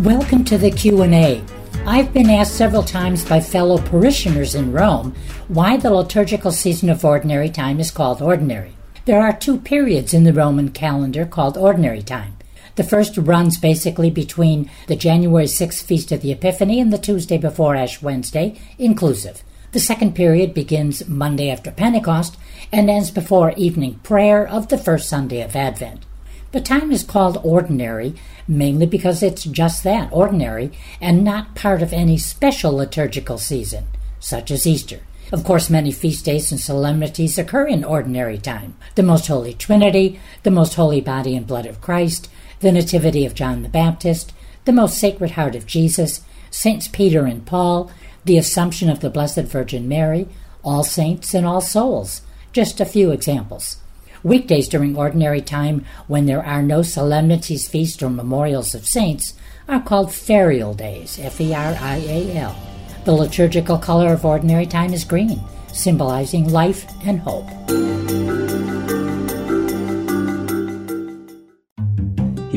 Welcome 0.03 0.43
to 0.45 0.57
the 0.57 0.71
Q 0.71 1.03
and 1.03 1.13
A. 1.13 1.43
I've 1.85 2.13
been 2.13 2.29
asked 2.29 2.55
several 2.55 2.83
times 2.83 3.23
by 3.23 3.39
fellow 3.39 3.77
parishioners 3.77 4.55
in 4.55 4.71
Rome 4.71 5.15
why 5.47 5.77
the 5.77 5.89
liturgical 5.89 6.51
season 6.51 6.89
of 6.89 7.05
ordinary 7.05 7.49
time 7.49 7.79
is 7.79 7.91
called 7.91 8.21
ordinary. 8.21 8.73
There 9.05 9.21
are 9.21 9.33
two 9.33 9.57
periods 9.57 10.13
in 10.13 10.23
the 10.23 10.33
Roman 10.33 10.69
calendar 10.69 11.25
called 11.25 11.57
ordinary 11.57 12.01
time. 12.01 12.37
The 12.75 12.83
first 12.83 13.17
runs 13.17 13.57
basically 13.57 14.09
between 14.09 14.69
the 14.88 14.95
January 14.95 15.45
6th 15.45 15.83
Feast 15.83 16.11
of 16.11 16.21
the 16.21 16.31
Epiphany 16.31 16.79
and 16.79 16.91
the 16.93 16.97
Tuesday 16.97 17.38
before 17.38 17.75
Ash 17.75 18.01
Wednesday, 18.01 18.59
inclusive. 18.77 19.43
The 19.71 19.79
second 19.79 20.15
period 20.15 20.53
begins 20.53 21.07
Monday 21.07 21.49
after 21.49 21.71
Pentecost 21.71 22.38
and 22.71 22.89
ends 22.89 23.11
before 23.11 23.51
evening 23.51 23.99
prayer 24.03 24.47
of 24.47 24.69
the 24.69 24.77
first 24.77 25.07
Sunday 25.07 25.41
of 25.41 25.55
Advent. 25.55 26.05
The 26.51 26.61
time 26.61 26.91
is 26.91 27.03
called 27.03 27.39
ordinary 27.43 28.15
mainly 28.49 28.88
because 28.88 29.21
it's 29.21 29.43
just 29.43 29.83
that, 29.83 30.09
ordinary, 30.11 30.71
and 30.99 31.23
not 31.23 31.55
part 31.55 31.83
of 31.83 31.93
any 31.93 32.17
special 32.17 32.73
liturgical 32.73 33.38
season, 33.38 33.85
such 34.19 34.49
as 34.49 34.65
Easter. 34.65 35.01
Of 35.31 35.43
course, 35.43 35.69
many 35.69 35.91
feast 35.91 36.25
days 36.25 36.51
and 36.51 36.59
solemnities 36.59 37.38
occur 37.38 37.67
in 37.67 37.83
ordinary 37.83 38.39
time. 38.39 38.75
The 38.95 39.03
Most 39.03 39.27
Holy 39.27 39.53
Trinity, 39.53 40.19
the 40.41 40.49
Most 40.49 40.73
Holy 40.73 41.01
Body 41.01 41.35
and 41.35 41.45
Blood 41.45 41.67
of 41.67 41.79
Christ, 41.79 42.27
the 42.59 42.71
Nativity 42.71 43.25
of 43.25 43.35
John 43.35 43.63
the 43.63 43.69
Baptist, 43.69 44.33
the 44.65 44.71
Most 44.71 44.97
Sacred 44.97 45.31
Heart 45.31 45.55
of 45.55 45.65
Jesus, 45.65 46.21
Saints 46.51 46.87
Peter 46.87 47.25
and 47.25 47.45
Paul, 47.45 47.91
the 48.25 48.37
Assumption 48.37 48.89
of 48.89 48.99
the 48.99 49.09
Blessed 49.09 49.43
Virgin 49.43 49.87
Mary, 49.87 50.27
All 50.63 50.83
Saints 50.83 51.33
and 51.33 51.45
All 51.45 51.61
Souls, 51.61 52.21
just 52.51 52.79
a 52.79 52.85
few 52.85 53.11
examples. 53.11 53.77
Weekdays 54.23 54.67
during 54.67 54.97
ordinary 54.97 55.41
time, 55.41 55.85
when 56.07 56.25
there 56.25 56.45
are 56.45 56.61
no 56.61 56.81
solemnities, 56.81 57.69
feasts, 57.69 58.03
or 58.03 58.09
memorials 58.09 58.75
of 58.75 58.85
saints, 58.85 59.33
are 59.67 59.81
called 59.81 60.09
ferial 60.09 60.75
days, 60.75 61.17
F 61.19 61.39
E 61.39 61.53
R 61.53 61.77
I 61.79 61.97
A 61.97 62.37
L. 62.37 62.55
The 63.05 63.13
liturgical 63.13 63.77
color 63.77 64.11
of 64.11 64.25
ordinary 64.25 64.65
time 64.65 64.93
is 64.93 65.05
green, 65.05 65.39
symbolizing 65.71 66.49
life 66.49 66.85
and 67.05 67.19
hope. 67.21 67.47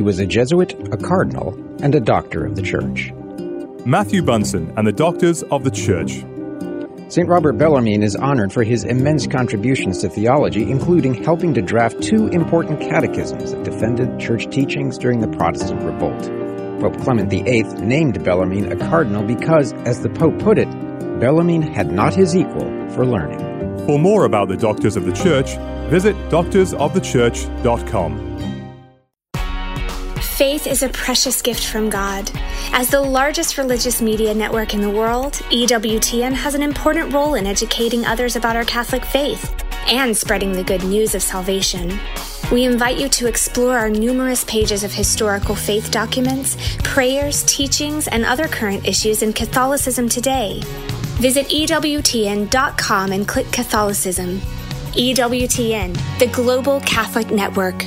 He 0.02 0.04
was 0.04 0.18
a 0.18 0.26
Jesuit, 0.26 0.74
a 0.92 0.96
cardinal, 0.96 1.54
and 1.80 1.94
a 1.94 2.00
doctor 2.00 2.44
of 2.44 2.56
the 2.56 2.62
Church. 2.62 3.12
Matthew 3.86 4.20
Bunson 4.20 4.72
and 4.76 4.84
the 4.84 4.90
Doctors 4.90 5.44
of 5.44 5.62
the 5.62 5.70
Church. 5.70 6.24
St. 7.08 7.28
Robert 7.28 7.56
Bellarmine 7.56 8.02
is 8.02 8.16
honored 8.16 8.52
for 8.52 8.64
his 8.64 8.82
immense 8.82 9.28
contributions 9.28 9.98
to 9.98 10.08
theology, 10.08 10.68
including 10.68 11.22
helping 11.22 11.54
to 11.54 11.62
draft 11.62 12.02
two 12.02 12.26
important 12.30 12.80
catechisms 12.80 13.52
that 13.52 13.62
defended 13.62 14.18
church 14.18 14.50
teachings 14.50 14.98
during 14.98 15.20
the 15.20 15.28
Protestant 15.28 15.80
revolt. 15.82 16.20
Pope 16.80 17.00
Clement 17.00 17.30
VIII 17.30 17.62
named 17.86 18.24
Bellarmine 18.24 18.72
a 18.72 18.76
cardinal 18.88 19.22
because, 19.22 19.72
as 19.84 20.00
the 20.00 20.10
Pope 20.10 20.36
put 20.40 20.58
it, 20.58 20.68
Bellarmine 21.20 21.62
had 21.62 21.92
not 21.92 22.12
his 22.12 22.34
equal 22.34 22.68
for 22.90 23.06
learning. 23.06 23.38
For 23.86 24.00
more 24.00 24.24
about 24.24 24.48
the 24.48 24.56
Doctors 24.56 24.96
of 24.96 25.04
the 25.04 25.12
Church, 25.12 25.54
visit 25.88 26.16
doctorsofthechurch.com. 26.28 28.31
Faith 30.36 30.66
is 30.66 30.82
a 30.82 30.88
precious 30.88 31.42
gift 31.42 31.66
from 31.66 31.90
God. 31.90 32.28
As 32.72 32.88
the 32.88 33.00
largest 33.00 33.58
religious 33.58 34.00
media 34.00 34.32
network 34.32 34.72
in 34.72 34.80
the 34.80 34.90
world, 34.90 35.34
EWTN 35.50 36.32
has 36.32 36.54
an 36.54 36.62
important 36.62 37.12
role 37.12 37.34
in 37.34 37.46
educating 37.46 38.06
others 38.06 38.34
about 38.34 38.56
our 38.56 38.64
Catholic 38.64 39.04
faith 39.04 39.54
and 39.88 40.16
spreading 40.16 40.52
the 40.52 40.64
good 40.64 40.82
news 40.84 41.14
of 41.14 41.22
salvation. 41.22 41.92
We 42.50 42.64
invite 42.64 42.98
you 42.98 43.10
to 43.10 43.26
explore 43.28 43.76
our 43.76 43.90
numerous 43.90 44.42
pages 44.44 44.82
of 44.84 44.92
historical 44.92 45.54
faith 45.54 45.90
documents, 45.90 46.56
prayers, 46.82 47.42
teachings, 47.44 48.08
and 48.08 48.24
other 48.24 48.48
current 48.48 48.88
issues 48.88 49.22
in 49.22 49.34
Catholicism 49.34 50.08
today. 50.08 50.62
Visit 51.20 51.46
EWTN.com 51.48 53.12
and 53.12 53.28
click 53.28 53.52
Catholicism. 53.52 54.40
EWTN, 54.94 56.18
the 56.18 56.26
Global 56.28 56.80
Catholic 56.80 57.30
Network. 57.30 57.84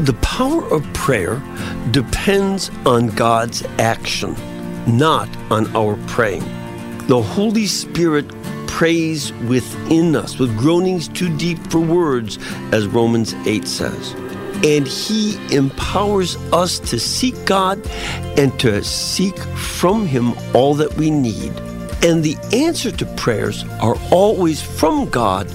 The 0.00 0.12
power 0.20 0.62
of 0.74 0.84
prayer 0.92 1.42
depends 1.90 2.70
on 2.84 3.06
God's 3.08 3.62
action, 3.78 4.36
not 4.86 5.26
on 5.50 5.74
our 5.74 5.96
praying. 6.06 6.44
The 7.06 7.22
Holy 7.22 7.64
Spirit 7.66 8.28
prays 8.66 9.32
within 9.48 10.14
us 10.14 10.38
with 10.38 10.54
groanings 10.58 11.08
too 11.08 11.34
deep 11.38 11.56
for 11.70 11.80
words, 11.80 12.38
as 12.72 12.86
Romans 12.86 13.32
8 13.46 13.66
says. 13.66 14.12
And 14.62 14.86
He 14.86 15.38
empowers 15.56 16.36
us 16.52 16.78
to 16.90 17.00
seek 17.00 17.46
God 17.46 17.80
and 18.36 18.58
to 18.60 18.84
seek 18.84 19.38
from 19.38 20.06
Him 20.06 20.34
all 20.54 20.74
that 20.74 20.92
we 20.96 21.10
need. 21.10 21.52
And 22.04 22.22
the 22.22 22.36
answer 22.52 22.92
to 22.92 23.06
prayers 23.16 23.64
are 23.80 23.96
always 24.10 24.60
from 24.60 25.08
God 25.08 25.50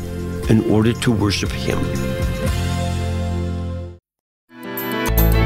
in 0.50 0.67
order 0.71 0.93
to 0.93 1.12
worship 1.12 1.51
Him. 1.51 1.77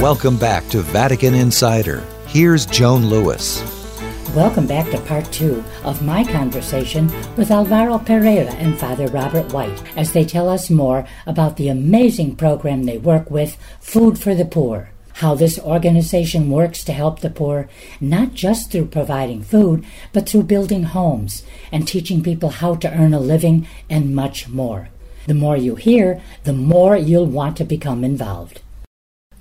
Welcome 0.06 0.38
back 0.38 0.70
to 0.70 0.84
Vatican 0.84 1.34
Insider. 1.34 2.04
Here's 2.28 2.68
Joan 2.68 3.08
Lewis. 3.08 3.64
Welcome 4.36 4.68
back 4.68 4.92
to 4.92 5.02
part 5.02 5.26
two 5.32 5.64
of 5.84 6.04
my 6.04 6.24
conversation 6.24 7.12
with 7.36 7.50
Alvaro 7.50 7.98
Pereira 7.98 8.52
and 8.52 8.78
Father 8.78 9.08
Robert 9.08 9.52
White 9.52 9.82
as 9.98 10.14
they 10.14 10.24
tell 10.24 10.48
us 10.48 10.70
more 10.70 11.08
about 11.26 11.58
the 11.58 11.70
amazing 11.70 12.36
program 12.36 12.84
they 12.84 13.00
work 13.00 13.32
with, 13.32 13.58
Food 13.80 14.20
for 14.20 14.36
the 14.36 14.46
Poor. 14.46 14.92
How 15.14 15.34
this 15.34 15.58
organization 15.58 16.52
works 16.52 16.84
to 16.84 16.94
help 16.94 17.22
the 17.22 17.32
poor, 17.32 17.68
not 18.00 18.36
just 18.36 18.72
through 18.72 18.90
providing 18.90 19.42
food, 19.42 19.84
but 20.14 20.30
through 20.30 20.44
building 20.44 20.84
homes 20.84 21.42
and 21.72 21.88
teaching 21.88 22.22
people 22.22 22.50
how 22.50 22.76
to 22.76 22.94
earn 22.94 23.16
a 23.16 23.20
living 23.20 23.68
and 23.90 24.16
much 24.16 24.50
more. 24.50 24.90
The 25.26 25.34
more 25.34 25.58
you 25.58 25.74
hear, 25.74 26.22
the 26.44 26.54
more 26.54 26.96
you'll 26.96 27.26
want 27.26 27.58
to 27.58 27.64
become 27.64 28.04
involved 28.04 28.62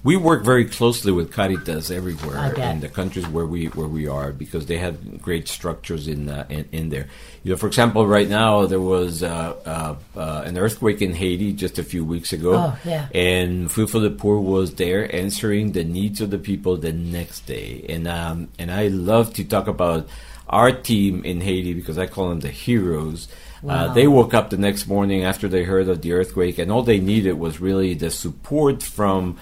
we 0.05 0.17
work 0.17 0.45
very 0.45 0.67
closely 0.67 1.11
with 1.11 1.33
Caritas 1.33 1.91
everywhere 1.91 2.55
in 2.55 2.81
the 2.81 2.91
countries 2.91 3.27
where 3.27 3.47
we 3.47 3.67
where 3.69 3.89
we 3.89 4.07
are 4.07 4.33
because 4.33 4.67
they 4.67 4.77
have 4.77 5.23
great 5.23 5.49
structures 5.49 6.07
in 6.07 6.29
uh, 6.29 6.45
in, 6.51 6.69
in, 6.73 6.89
there. 6.91 7.09
You 7.43 7.53
know, 7.53 7.57
for 7.57 7.67
example, 7.67 8.07
right 8.07 8.29
now 8.29 8.67
there 8.67 8.81
was 8.81 9.23
uh, 9.23 9.57
uh, 9.65 9.97
uh, 10.15 10.43
an 10.45 10.59
earthquake 10.59 11.01
in 11.01 11.15
Haiti 11.15 11.55
just 11.55 11.79
a 11.79 11.83
few 11.83 12.05
weeks 12.05 12.35
ago, 12.35 12.55
oh, 12.55 12.79
yeah. 12.85 13.09
and 13.15 13.73
Food 13.73 13.89
for 13.89 13.99
the 13.99 14.11
Poor 14.11 14.39
was 14.39 14.75
there 14.75 15.13
answering 15.15 15.73
the 15.73 15.85
needs 15.85 16.21
of 16.21 16.31
the 16.31 16.39
people 16.39 16.77
the 16.77 16.93
next 16.93 17.47
day. 17.47 17.87
And 17.89 18.07
um, 18.07 18.49
and 18.59 18.71
I 18.71 18.89
love 18.89 19.33
to 19.35 19.45
talk 19.45 19.69
about 19.69 20.07
our 20.51 20.71
team 20.71 21.25
in 21.25 21.41
Haiti 21.41 21.73
because 21.73 21.97
I 21.97 22.07
call 22.07 22.29
them 22.29 22.41
the 22.41 22.51
heroes. 22.51 23.27
Uh, 23.63 23.89
wow. 23.89 23.95
they 23.95 24.07
woke 24.07 24.35
up 24.35 24.51
the 24.51 24.59
next 24.59 24.87
morning 24.87 25.25
after 25.25 25.49
they 25.49 25.65
heard 25.65 25.89
of 25.89 26.03
the 26.03 26.13
earthquake, 26.13 26.59
and 26.59 26.71
all 26.71 26.83
they 26.83 27.01
needed 27.01 27.33
was 27.33 27.59
really 27.59 27.95
the 27.95 28.11
support 28.11 28.83
from 28.83 29.39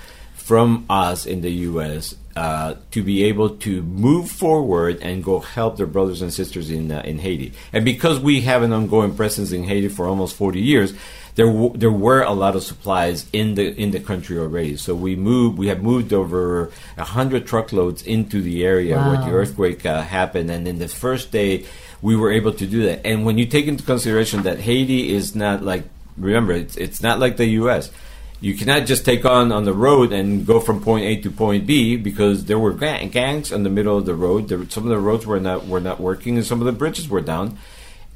from 0.53 0.85
us 0.91 1.25
in 1.25 1.41
the 1.41 1.51
U.S. 1.73 2.15
Uh, 2.37 2.75
to 2.91 3.03
be 3.03 3.25
able 3.25 3.57
to 3.57 3.81
move 3.85 4.31
forward 4.31 4.99
and 5.01 5.25
go 5.25 5.41
help 5.41 5.79
their 5.79 5.87
brothers 5.87 6.21
and 6.21 6.31
sisters 6.31 6.71
in 6.71 6.93
uh, 6.93 7.01
in 7.07 7.19
Haiti. 7.21 7.55
And 7.73 7.87
because 7.87 8.21
we 8.21 8.43
have 8.43 8.63
an 8.63 8.71
ongoing 8.71 9.17
presence 9.17 9.51
in 9.51 9.65
Haiti 9.65 9.89
for 9.89 10.07
almost 10.07 10.37
40 10.37 10.61
years, 10.61 10.93
there 11.37 11.47
w- 11.47 11.73
there 11.75 11.91
were 11.91 12.21
a 12.21 12.35
lot 12.35 12.55
of 12.55 12.63
supplies 12.65 13.25
in 13.33 13.55
the 13.55 13.75
in 13.81 13.93
the 13.93 14.01
country 14.01 14.37
already. 14.37 14.77
So 14.77 14.95
we 14.95 15.17
moved 15.17 15.57
we 15.57 15.69
have 15.69 15.83
moved 15.83 16.13
over 16.13 16.71
hundred 16.99 17.47
truckloads 17.47 18.03
into 18.03 18.43
the 18.43 18.63
area 18.63 18.97
wow. 18.97 19.09
where 19.09 19.25
the 19.25 19.33
earthquake 19.33 19.87
uh, 19.87 20.03
happened. 20.03 20.51
And 20.51 20.69
in 20.69 20.79
the 20.81 20.89
first 20.89 21.33
day, 21.33 21.65
we 22.03 22.15
were 22.15 22.31
able 22.31 22.53
to 22.53 22.67
do 22.67 22.85
that. 22.89 23.07
And 23.07 23.25
when 23.25 23.39
you 23.39 23.47
take 23.47 23.69
into 23.69 23.85
consideration 23.85 24.43
that 24.43 24.61
Haiti 24.61 25.15
is 25.17 25.35
not 25.35 25.63
like 25.63 25.85
remember 26.19 26.53
it's 26.53 26.77
it's 26.77 27.01
not 27.01 27.19
like 27.19 27.39
the 27.39 27.47
U.S 27.65 27.91
you 28.43 28.55
cannot 28.55 28.87
just 28.87 29.05
take 29.05 29.25
on 29.25 29.53
on 29.53 29.65
the 29.65 29.73
road 29.73 30.13
and 30.13 30.45
go 30.45 30.59
from 30.59 30.83
point 30.83 31.05
A 31.05 31.17
to 31.23 31.31
point 31.31 31.65
B 31.65 31.97
because 31.97 32.47
there 32.47 32.59
were 32.59 32.73
gang- 32.73 33.09
gangs 33.09 33.53
in 33.53 33.63
the 33.63 33.71
middle 33.71 33.97
of 33.97 34.05
the 34.05 34.17
road. 34.17 34.49
There, 34.49 34.69
some 34.69 34.83
of 34.83 34.91
the 34.91 34.99
roads 34.99 35.25
were 35.25 35.39
not 35.39 35.67
were 35.69 35.81
not 35.81 36.01
working, 36.01 36.37
and 36.37 36.45
some 36.45 36.61
of 36.61 36.67
the 36.67 36.73
bridges 36.73 37.09
were 37.09 37.21
down. 37.21 37.57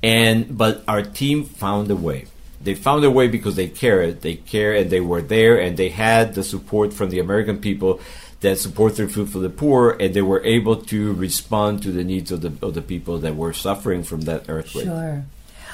And 0.03 0.59
but 0.59 0.83
our 0.89 1.03
team 1.03 1.45
found 1.45 1.91
a 1.93 1.97
way. 1.97 2.27
They 2.61 2.75
found 2.75 3.05
a 3.05 3.11
way 3.11 3.29
because 3.29 3.55
they 3.55 3.69
cared. 3.69 4.23
They 4.23 4.35
care, 4.35 4.75
and 4.75 4.91
they 4.91 5.01
were 5.01 5.23
there, 5.23 5.61
and 5.61 5.77
they 5.77 5.91
had 5.91 6.35
the 6.35 6.43
support 6.43 6.93
from 6.93 7.11
the 7.11 7.21
American 7.21 7.59
people 7.59 8.01
that 8.41 8.59
support 8.59 8.97
their 8.97 9.09
food 9.09 9.31
for 9.31 9.39
the 9.39 9.49
poor, 9.49 9.97
and 10.01 10.13
they 10.13 10.23
were 10.23 10.43
able 10.45 10.77
to 10.77 11.13
respond 11.13 11.85
to 11.85 11.93
the 11.93 12.03
needs 12.03 12.33
of 12.33 12.41
the 12.41 12.53
of 12.67 12.75
the 12.75 12.83
people 12.83 13.19
that 13.19 13.37
were 13.37 13.53
suffering 13.53 14.03
from 14.03 14.23
that 14.23 14.49
earthquake. 14.49 14.87
Sure. 14.87 15.25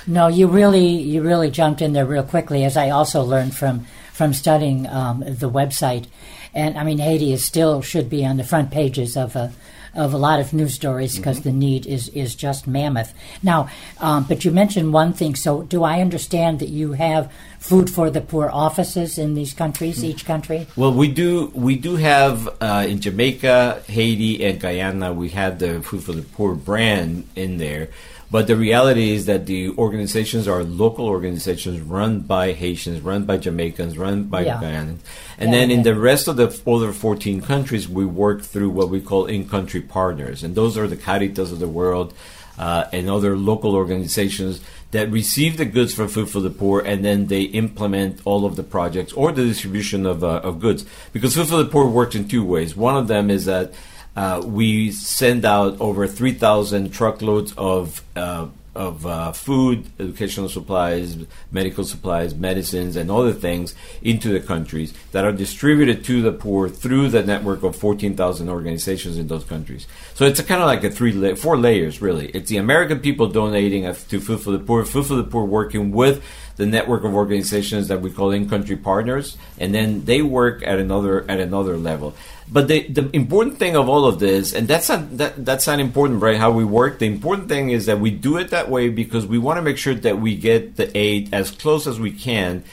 No, 0.06 0.28
you 0.28 0.46
really 0.46 0.88
you 0.88 1.22
really 1.22 1.50
jumped 1.50 1.80
in 1.80 1.94
there 1.94 2.04
real 2.04 2.22
quickly, 2.22 2.64
as 2.64 2.76
I 2.76 2.90
also 2.90 3.22
learned 3.22 3.54
from 3.54 3.86
from 4.22 4.32
studying 4.32 4.86
um, 4.86 5.18
the 5.26 5.50
website. 5.50 6.06
And 6.54 6.78
I 6.78 6.84
mean, 6.84 6.98
Haiti 6.98 7.32
is 7.32 7.44
still 7.44 7.82
should 7.82 8.08
be 8.08 8.24
on 8.24 8.36
the 8.36 8.44
front 8.44 8.70
pages 8.70 9.16
of 9.16 9.34
a 9.34 9.52
of 9.94 10.14
a 10.14 10.16
lot 10.16 10.38
of 10.38 10.52
news 10.52 10.74
stories 10.74 11.16
because 11.16 11.40
mm-hmm. 11.40 11.48
the 11.48 11.66
need 11.66 11.86
is 11.86 12.08
is 12.10 12.36
just 12.36 12.68
mammoth. 12.68 13.12
Now, 13.42 13.68
um, 13.98 14.22
but 14.28 14.44
you 14.44 14.52
mentioned 14.52 14.92
one 14.92 15.12
thing. 15.12 15.34
So, 15.34 15.62
do 15.64 15.82
I 15.82 16.00
understand 16.00 16.60
that 16.60 16.68
you 16.68 16.92
have 16.92 17.32
food 17.58 17.90
for 17.90 18.10
the 18.10 18.20
poor 18.20 18.48
offices 18.48 19.18
in 19.18 19.34
these 19.34 19.54
countries, 19.54 19.96
mm-hmm. 19.96 20.12
each 20.12 20.24
country? 20.24 20.68
Well, 20.76 20.92
we 20.92 21.08
do. 21.08 21.50
We 21.52 21.74
do 21.74 21.96
have 21.96 22.48
uh, 22.60 22.86
in 22.88 23.00
Jamaica, 23.00 23.82
Haiti, 23.88 24.44
and 24.44 24.60
Guyana. 24.60 25.12
We 25.12 25.30
have 25.30 25.58
the 25.58 25.82
food 25.82 26.04
for 26.04 26.12
the 26.12 26.22
poor 26.22 26.54
brand 26.54 27.28
in 27.34 27.58
there. 27.58 27.88
But 28.32 28.46
the 28.46 28.56
reality 28.56 29.10
is 29.10 29.26
that 29.26 29.44
the 29.44 29.76
organizations 29.76 30.48
are 30.48 30.64
local 30.64 31.06
organizations 31.06 31.82
run 31.82 32.20
by 32.20 32.52
Haitians, 32.52 33.02
run 33.02 33.26
by 33.26 33.36
Jamaicans, 33.36 33.98
run 33.98 34.24
by 34.24 34.46
yeah. 34.46 34.58
Guyanans. 34.58 35.00
And 35.36 35.50
yeah, 35.52 35.58
then 35.58 35.70
in 35.70 35.82
the 35.82 35.94
rest 35.94 36.28
of 36.28 36.36
the 36.36 36.48
other 36.66 36.92
14 36.92 37.42
countries, 37.42 37.90
we 37.90 38.06
work 38.06 38.40
through 38.40 38.70
what 38.70 38.88
we 38.88 39.02
call 39.02 39.26
in 39.26 39.46
country 39.46 39.82
partners. 39.82 40.42
And 40.42 40.54
those 40.54 40.78
are 40.78 40.86
the 40.88 40.96
Caritas 40.96 41.52
of 41.52 41.58
the 41.58 41.68
world 41.68 42.14
uh, 42.56 42.86
and 42.90 43.10
other 43.10 43.36
local 43.36 43.74
organizations 43.74 44.62
that 44.92 45.10
receive 45.10 45.58
the 45.58 45.66
goods 45.66 45.92
from 45.92 46.08
Food 46.08 46.30
for 46.30 46.40
the 46.40 46.50
Poor 46.50 46.80
and 46.80 47.04
then 47.04 47.26
they 47.26 47.42
implement 47.42 48.22
all 48.24 48.46
of 48.46 48.56
the 48.56 48.62
projects 48.62 49.12
or 49.12 49.30
the 49.32 49.44
distribution 49.44 50.06
of, 50.06 50.24
uh, 50.24 50.40
of 50.42 50.58
goods. 50.58 50.86
Because 51.12 51.34
Food 51.34 51.48
for 51.48 51.56
the 51.58 51.66
Poor 51.66 51.86
works 51.86 52.14
in 52.14 52.28
two 52.28 52.44
ways. 52.44 52.74
One 52.74 52.96
of 52.96 53.08
them 53.08 53.30
is 53.30 53.44
that 53.44 53.74
uh, 54.16 54.42
we 54.44 54.90
send 54.90 55.44
out 55.44 55.80
over 55.80 56.06
3,000 56.06 56.92
truckloads 56.92 57.54
of 57.56 58.02
uh, 58.16 58.48
of 58.74 59.04
uh, 59.04 59.32
food, 59.32 59.84
educational 60.00 60.48
supplies, 60.48 61.18
medical 61.50 61.84
supplies, 61.84 62.34
medicines, 62.34 62.96
and 62.96 63.10
other 63.10 63.32
things 63.32 63.74
into 64.00 64.30
the 64.30 64.40
countries 64.40 64.94
that 65.12 65.24
are 65.24 65.32
distributed 65.32 66.04
to 66.04 66.22
the 66.22 66.32
poor 66.32 66.68
through 66.68 67.08
the 67.08 67.22
network 67.22 67.62
of 67.62 67.76
14,000 67.76 68.48
organizations 68.48 69.18
in 69.18 69.26
those 69.26 69.44
countries. 69.44 69.86
So 70.14 70.24
it's 70.24 70.40
kind 70.40 70.62
of 70.62 70.66
like 70.66 70.84
a 70.84 70.90
three, 70.90 71.12
la- 71.12 71.34
four 71.34 71.58
layers, 71.58 72.00
really. 72.00 72.28
It's 72.28 72.48
the 72.48 72.56
American 72.56 73.00
people 73.00 73.26
donating 73.28 73.82
to 73.82 74.20
Food 74.20 74.40
for 74.40 74.52
the 74.52 74.58
Poor, 74.58 74.84
Food 74.86 75.06
for 75.06 75.16
the 75.16 75.24
Poor 75.24 75.44
working 75.44 75.92
with 75.92 76.24
the 76.56 76.66
network 76.66 77.04
of 77.04 77.14
organizations 77.14 77.88
that 77.88 78.00
we 78.00 78.10
call 78.10 78.30
in-country 78.30 78.76
partners, 78.76 79.36
and 79.58 79.74
then 79.74 80.04
they 80.04 80.22
work 80.22 80.62
at 80.66 80.78
another 80.78 81.28
at 81.30 81.40
another 81.40 81.76
level. 81.76 82.14
But 82.50 82.68
the, 82.68 82.86
the 82.88 83.08
important 83.14 83.58
thing 83.58 83.76
of 83.76 83.88
all 83.88 84.04
of 84.04 84.18
this, 84.18 84.52
and 84.52 84.68
that's 84.68 84.88
not 84.88 85.16
that, 85.16 85.44
that's 85.44 85.66
not 85.66 85.80
important, 85.80 86.20
right? 86.20 86.36
How 86.36 86.50
we 86.50 86.64
work. 86.64 86.98
The 86.98 87.06
important 87.06 87.48
thing 87.48 87.70
is 87.70 87.86
that 87.86 88.00
we 88.00 88.10
do 88.10 88.36
it 88.36 88.50
that 88.50 88.68
way 88.68 88.88
because 88.90 89.26
we 89.26 89.38
want 89.38 89.56
to 89.58 89.62
make 89.62 89.78
sure 89.78 89.94
that 89.94 90.18
we 90.20 90.36
get 90.36 90.76
the 90.76 90.94
aid 90.96 91.32
as 91.32 91.50
close 91.50 91.86
as 91.86 91.98
we 91.98 92.12
can 92.12 92.64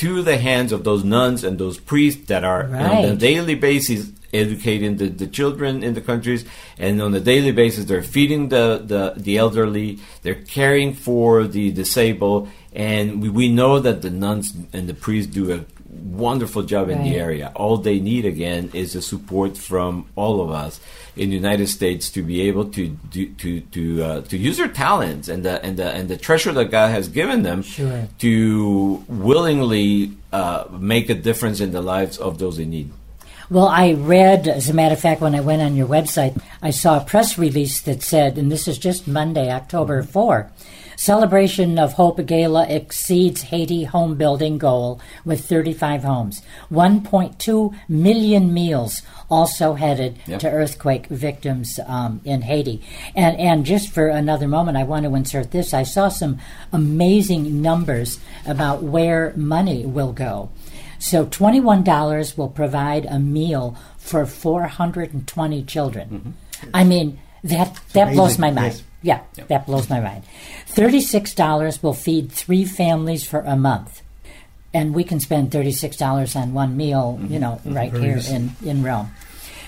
to 0.00 0.22
the 0.22 0.38
hands 0.38 0.72
of 0.72 0.82
those 0.82 1.04
nuns 1.04 1.44
and 1.44 1.58
those 1.58 1.78
priests 1.78 2.26
that 2.28 2.42
are 2.42 2.64
right. 2.64 3.04
on 3.04 3.04
a 3.04 3.16
daily 3.16 3.54
basis 3.54 4.10
educating 4.32 4.96
the, 4.96 5.08
the 5.08 5.26
children 5.26 5.82
in 5.82 5.92
the 5.92 6.00
countries. 6.00 6.46
And 6.78 7.02
on 7.02 7.14
a 7.14 7.20
daily 7.20 7.52
basis 7.52 7.84
they're 7.84 8.02
feeding 8.02 8.48
the, 8.48 8.82
the, 8.82 9.12
the 9.16 9.36
elderly. 9.36 9.98
They're 10.22 10.42
caring 10.42 10.94
for 10.94 11.46
the 11.46 11.70
disabled. 11.70 12.48
And 12.72 13.20
we, 13.20 13.28
we 13.28 13.48
know 13.50 13.78
that 13.78 14.00
the 14.00 14.08
nuns 14.08 14.54
and 14.72 14.88
the 14.88 14.94
priests 14.94 15.32
do 15.34 15.52
a 15.52 15.64
wonderful 15.90 16.62
job 16.62 16.88
right. 16.88 16.96
in 16.96 17.02
the 17.02 17.16
area. 17.16 17.52
All 17.54 17.76
they 17.76 18.00
need 18.00 18.24
again 18.24 18.70
is 18.72 18.92
the 18.92 19.02
support 19.02 19.56
from 19.56 20.06
all 20.16 20.40
of 20.40 20.50
us 20.50 20.80
in 21.16 21.30
the 21.30 21.36
United 21.36 21.68
States 21.68 22.10
to 22.10 22.22
be 22.22 22.42
able 22.42 22.70
to 22.70 22.88
do, 22.88 23.28
to 23.34 23.60
to 23.60 24.02
uh, 24.02 24.20
to 24.22 24.36
use 24.36 24.56
their 24.56 24.68
talents 24.68 25.28
and 25.28 25.44
the 25.44 25.62
and 25.64 25.76
the 25.76 25.90
and 25.90 26.08
the 26.08 26.16
treasure 26.16 26.52
that 26.52 26.70
God 26.70 26.90
has 26.90 27.08
given 27.08 27.42
them 27.42 27.62
sure. 27.62 28.08
to 28.18 29.04
willingly 29.08 30.12
uh, 30.32 30.64
make 30.70 31.10
a 31.10 31.14
difference 31.14 31.60
in 31.60 31.72
the 31.72 31.82
lives 31.82 32.18
of 32.18 32.38
those 32.38 32.58
in 32.58 32.70
need. 32.70 32.92
Well, 33.50 33.66
I 33.66 33.94
read, 33.94 34.46
as 34.46 34.70
a 34.70 34.74
matter 34.74 34.94
of 34.94 35.00
fact, 35.00 35.20
when 35.20 35.34
I 35.34 35.40
went 35.40 35.60
on 35.60 35.74
your 35.74 35.88
website, 35.88 36.40
I 36.62 36.70
saw 36.70 36.98
a 36.98 37.04
press 37.04 37.36
release 37.36 37.80
that 37.80 38.00
said, 38.00 38.38
and 38.38 38.50
this 38.50 38.68
is 38.68 38.78
just 38.78 39.08
Monday, 39.08 39.50
October 39.50 40.04
4, 40.04 40.48
Celebration 41.00 41.78
of 41.78 41.94
Hope 41.94 42.26
Gala 42.26 42.66
exceeds 42.68 43.40
Haiti 43.40 43.84
home 43.84 44.16
building 44.16 44.58
goal 44.58 45.00
with 45.24 45.48
35 45.48 46.02
homes. 46.02 46.42
1.2 46.70 47.74
million 47.88 48.52
meals 48.52 49.00
also 49.30 49.72
headed 49.72 50.18
yep. 50.26 50.40
to 50.40 50.50
earthquake 50.50 51.06
victims 51.06 51.80
um, 51.86 52.20
in 52.26 52.42
Haiti. 52.42 52.82
And, 53.14 53.34
and 53.38 53.64
just 53.64 53.88
for 53.88 54.08
another 54.08 54.46
moment, 54.46 54.76
I 54.76 54.82
want 54.82 55.06
to 55.06 55.14
insert 55.14 55.52
this. 55.52 55.72
I 55.72 55.84
saw 55.84 56.10
some 56.10 56.38
amazing 56.70 57.62
numbers 57.62 58.20
about 58.46 58.82
where 58.82 59.32
money 59.36 59.86
will 59.86 60.12
go. 60.12 60.50
So 60.98 61.24
$21 61.24 62.36
will 62.36 62.50
provide 62.50 63.06
a 63.06 63.18
meal 63.18 63.74
for 63.96 64.26
420 64.26 65.62
children. 65.64 66.08
Mm-hmm. 66.10 66.70
I 66.74 66.84
mean, 66.84 67.18
that, 67.44 67.78
that 67.92 68.12
blows 68.12 68.38
my 68.38 68.50
mind. 68.50 68.74
Yes. 68.74 68.84
Yeah, 69.02 69.20
yep. 69.36 69.48
that 69.48 69.66
blows 69.66 69.88
my 69.88 70.00
mind. 70.00 70.24
$36 70.68 71.82
will 71.82 71.94
feed 71.94 72.30
three 72.30 72.64
families 72.64 73.26
for 73.26 73.40
a 73.40 73.56
month. 73.56 74.02
And 74.72 74.94
we 74.94 75.04
can 75.04 75.20
spend 75.20 75.50
$36 75.50 76.36
on 76.36 76.52
one 76.52 76.76
meal, 76.76 77.18
mm-hmm. 77.18 77.32
you 77.32 77.38
know, 77.38 77.60
mm-hmm. 77.64 77.74
right 77.74 77.92
here 77.92 78.20
in, 78.28 78.52
in 78.64 78.82
Rome. 78.82 79.10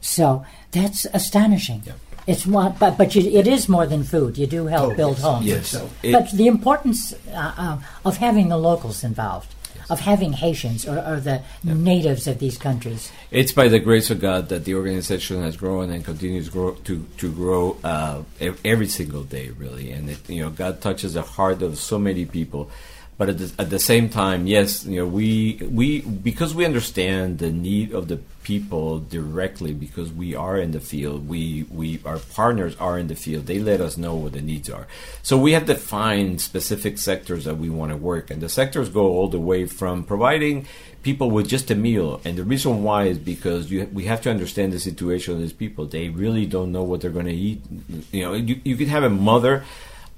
So 0.00 0.44
that's 0.72 1.04
astonishing. 1.14 1.82
Yeah. 1.86 1.92
It's 2.26 2.44
one, 2.46 2.74
but 2.78 2.98
but 2.98 3.14
you, 3.14 3.22
it 3.22 3.46
is 3.46 3.68
more 3.70 3.86
than 3.86 4.04
food. 4.04 4.36
You 4.36 4.46
do 4.46 4.66
help 4.66 4.92
Oh, 4.92 4.96
build 4.96 5.16
yes. 5.16 5.24
homes. 5.24 5.46
Yes. 5.46 5.66
So- 5.68 5.88
It- 6.02 6.12
but 6.12 6.30
the 6.32 6.46
importance 6.46 7.14
uh, 7.32 7.52
uh, 7.56 7.78
of 8.04 8.18
having 8.18 8.48
the 8.48 8.58
locals 8.58 9.02
involved, 9.02 9.54
of 9.90 10.00
having 10.00 10.32
Haitians 10.32 10.86
or, 10.86 10.98
or 10.98 11.20
the 11.20 11.42
natives 11.64 12.26
of 12.26 12.38
these 12.38 12.58
countries. 12.58 13.10
It's 13.30 13.52
by 13.52 13.68
the 13.68 13.78
grace 13.78 14.10
of 14.10 14.20
God 14.20 14.48
that 14.48 14.64
the 14.64 14.74
organization 14.74 15.42
has 15.42 15.56
grown 15.56 15.90
and 15.90 16.04
continues 16.04 16.48
grow, 16.48 16.72
to 16.72 17.06
to 17.18 17.32
grow 17.32 17.76
uh, 17.84 18.22
every 18.64 18.88
single 18.88 19.24
day, 19.24 19.50
really. 19.50 19.90
And 19.90 20.10
it, 20.10 20.28
you 20.28 20.42
know, 20.42 20.50
God 20.50 20.80
touches 20.80 21.14
the 21.14 21.22
heart 21.22 21.62
of 21.62 21.78
so 21.78 21.98
many 21.98 22.24
people. 22.24 22.70
But 23.18 23.30
at 23.30 23.38
the, 23.38 23.52
at 23.58 23.68
the 23.68 23.80
same 23.80 24.08
time, 24.08 24.46
yes, 24.46 24.84
you 24.86 25.00
know, 25.00 25.06
we 25.06 25.60
we 25.68 26.02
because 26.02 26.54
we 26.54 26.64
understand 26.64 27.40
the 27.40 27.50
need 27.50 27.92
of 27.92 28.06
the 28.06 28.20
people 28.44 29.00
directly 29.00 29.74
because 29.74 30.12
we 30.12 30.36
are 30.36 30.56
in 30.56 30.70
the 30.70 30.78
field. 30.78 31.28
We 31.28 31.66
we 31.68 32.00
our 32.04 32.20
partners 32.20 32.76
are 32.78 32.96
in 32.96 33.08
the 33.08 33.16
field. 33.16 33.46
They 33.46 33.58
let 33.58 33.80
us 33.80 33.96
know 33.96 34.14
what 34.14 34.34
the 34.34 34.40
needs 34.40 34.70
are. 34.70 34.86
So 35.24 35.36
we 35.36 35.50
have 35.50 35.66
defined 35.66 36.40
specific 36.40 36.96
sectors 36.96 37.44
that 37.44 37.58
we 37.58 37.68
want 37.68 37.90
to 37.90 37.96
work, 37.96 38.30
and 38.30 38.40
the 38.40 38.48
sectors 38.48 38.88
go 38.88 39.06
all 39.06 39.28
the 39.28 39.40
way 39.40 39.66
from 39.66 40.04
providing 40.04 40.66
people 41.02 41.28
with 41.28 41.48
just 41.48 41.72
a 41.72 41.74
meal. 41.74 42.20
And 42.24 42.38
the 42.38 42.44
reason 42.44 42.84
why 42.84 43.04
is 43.04 43.18
because 43.18 43.70
you, 43.70 43.88
we 43.92 44.04
have 44.04 44.20
to 44.22 44.30
understand 44.30 44.72
the 44.72 44.80
situation 44.80 45.34
of 45.34 45.40
these 45.40 45.52
people. 45.52 45.86
They 45.86 46.08
really 46.08 46.46
don't 46.46 46.70
know 46.70 46.84
what 46.84 47.00
they're 47.00 47.10
going 47.10 47.26
to 47.26 47.32
eat. 47.32 47.62
You 48.12 48.22
know, 48.22 48.34
you, 48.34 48.60
you 48.64 48.76
could 48.76 48.88
have 48.88 49.02
a 49.02 49.10
mother 49.10 49.64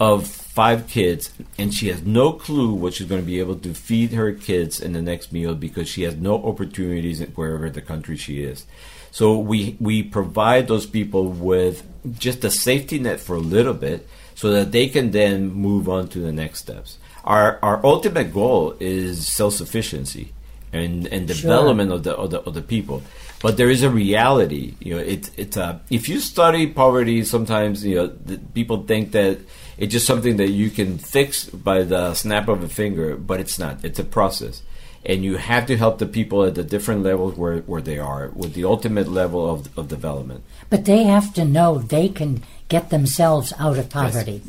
of 0.01 0.27
five 0.27 0.89
kids 0.89 1.33
and 1.59 1.73
she 1.73 1.89
has 1.89 2.03
no 2.03 2.33
clue 2.33 2.73
what 2.73 2.95
she's 2.95 3.07
going 3.07 3.21
to 3.21 3.27
be 3.27 3.39
able 3.39 3.55
to 3.55 3.75
feed 3.75 4.13
her 4.13 4.33
kids 4.33 4.81
in 4.81 4.95
the 4.95 5.03
next 5.03 5.31
meal 5.31 5.55
because 5.55 5.89
she 5.89 6.03
has 6.03 6.17
no 6.17 6.43
opportunities 6.43 7.21
wherever 7.37 7.69
the 7.69 7.83
country 7.83 8.17
she 8.17 8.43
is. 8.43 8.67
So 9.13 9.39
we 9.39 9.77
we 9.79 10.03
provide 10.03 10.69
those 10.69 10.87
people 10.87 11.29
with 11.29 11.87
just 12.19 12.45
a 12.45 12.51
safety 12.51 12.99
net 12.99 13.21
for 13.21 13.37
a 13.37 13.41
little 13.41 13.75
bit 13.75 14.09
so 14.35 14.51
that 14.53 14.73
they 14.73 14.89
can 14.89 15.11
then 15.11 15.53
move 15.53 15.89
on 15.89 16.09
to 16.09 16.19
the 16.19 16.33
next 16.33 16.61
steps. 16.61 16.99
Our 17.25 17.59
our 17.63 17.85
ultimate 17.85 18.33
goal 18.33 18.77
is 18.81 19.29
self-sufficiency 19.29 20.33
and 20.73 21.07
and 21.09 21.27
development 21.27 21.93
of 21.93 22.05
the, 22.05 22.17
of 22.17 22.31
the 22.31 22.41
of 22.41 22.55
the 22.55 22.63
people. 22.63 23.03
But 23.43 23.57
there 23.57 23.71
is 23.71 23.83
a 23.83 23.91
reality, 23.91 24.75
you 24.81 24.95
know. 24.95 25.01
It's 25.01 25.31
it's 25.37 25.57
uh, 25.57 25.79
if 25.91 26.09
you 26.09 26.21
study 26.21 26.67
poverty, 26.67 27.25
sometimes 27.25 27.85
you 27.85 27.97
know 27.97 28.07
the, 28.07 28.39
people 28.39 28.85
think 28.85 29.13
that 29.13 29.39
it's 29.81 29.93
just 29.93 30.07
something 30.07 30.37
that 30.37 30.51
you 30.51 30.71
can 30.71 30.99
fix 30.99 31.47
by 31.47 31.83
the 31.83 32.15
snap 32.15 32.49
of 32.49 32.63
a 32.63 32.69
finger, 32.69 33.17
but 33.17 33.41
it's 33.41 33.59
not. 33.59 33.83
It's 33.83 33.99
a 33.99 34.05
process, 34.05 34.63
and 35.07 35.25
you 35.25 35.39
have 35.39 35.67
to 35.67 35.77
help 35.77 35.99
the 35.99 36.07
people 36.07 36.45
at 36.45 36.55
the 36.55 36.63
different 36.63 37.03
levels 37.03 37.37
where, 37.37 37.61
where 37.61 37.81
they 37.81 37.99
are 37.99 38.29
with 38.29 38.53
the 38.53 38.65
ultimate 38.65 39.09
level 39.09 39.51
of 39.51 39.77
of 39.79 39.89
development. 39.89 40.45
But 40.69 40.85
they 40.85 41.05
have 41.05 41.33
to 41.35 41.47
know 41.47 41.79
they 41.79 42.11
can 42.11 42.43
get 42.69 42.91
themselves 42.91 43.53
out 43.59 43.79
of 43.79 43.91
poverty. 43.91 44.43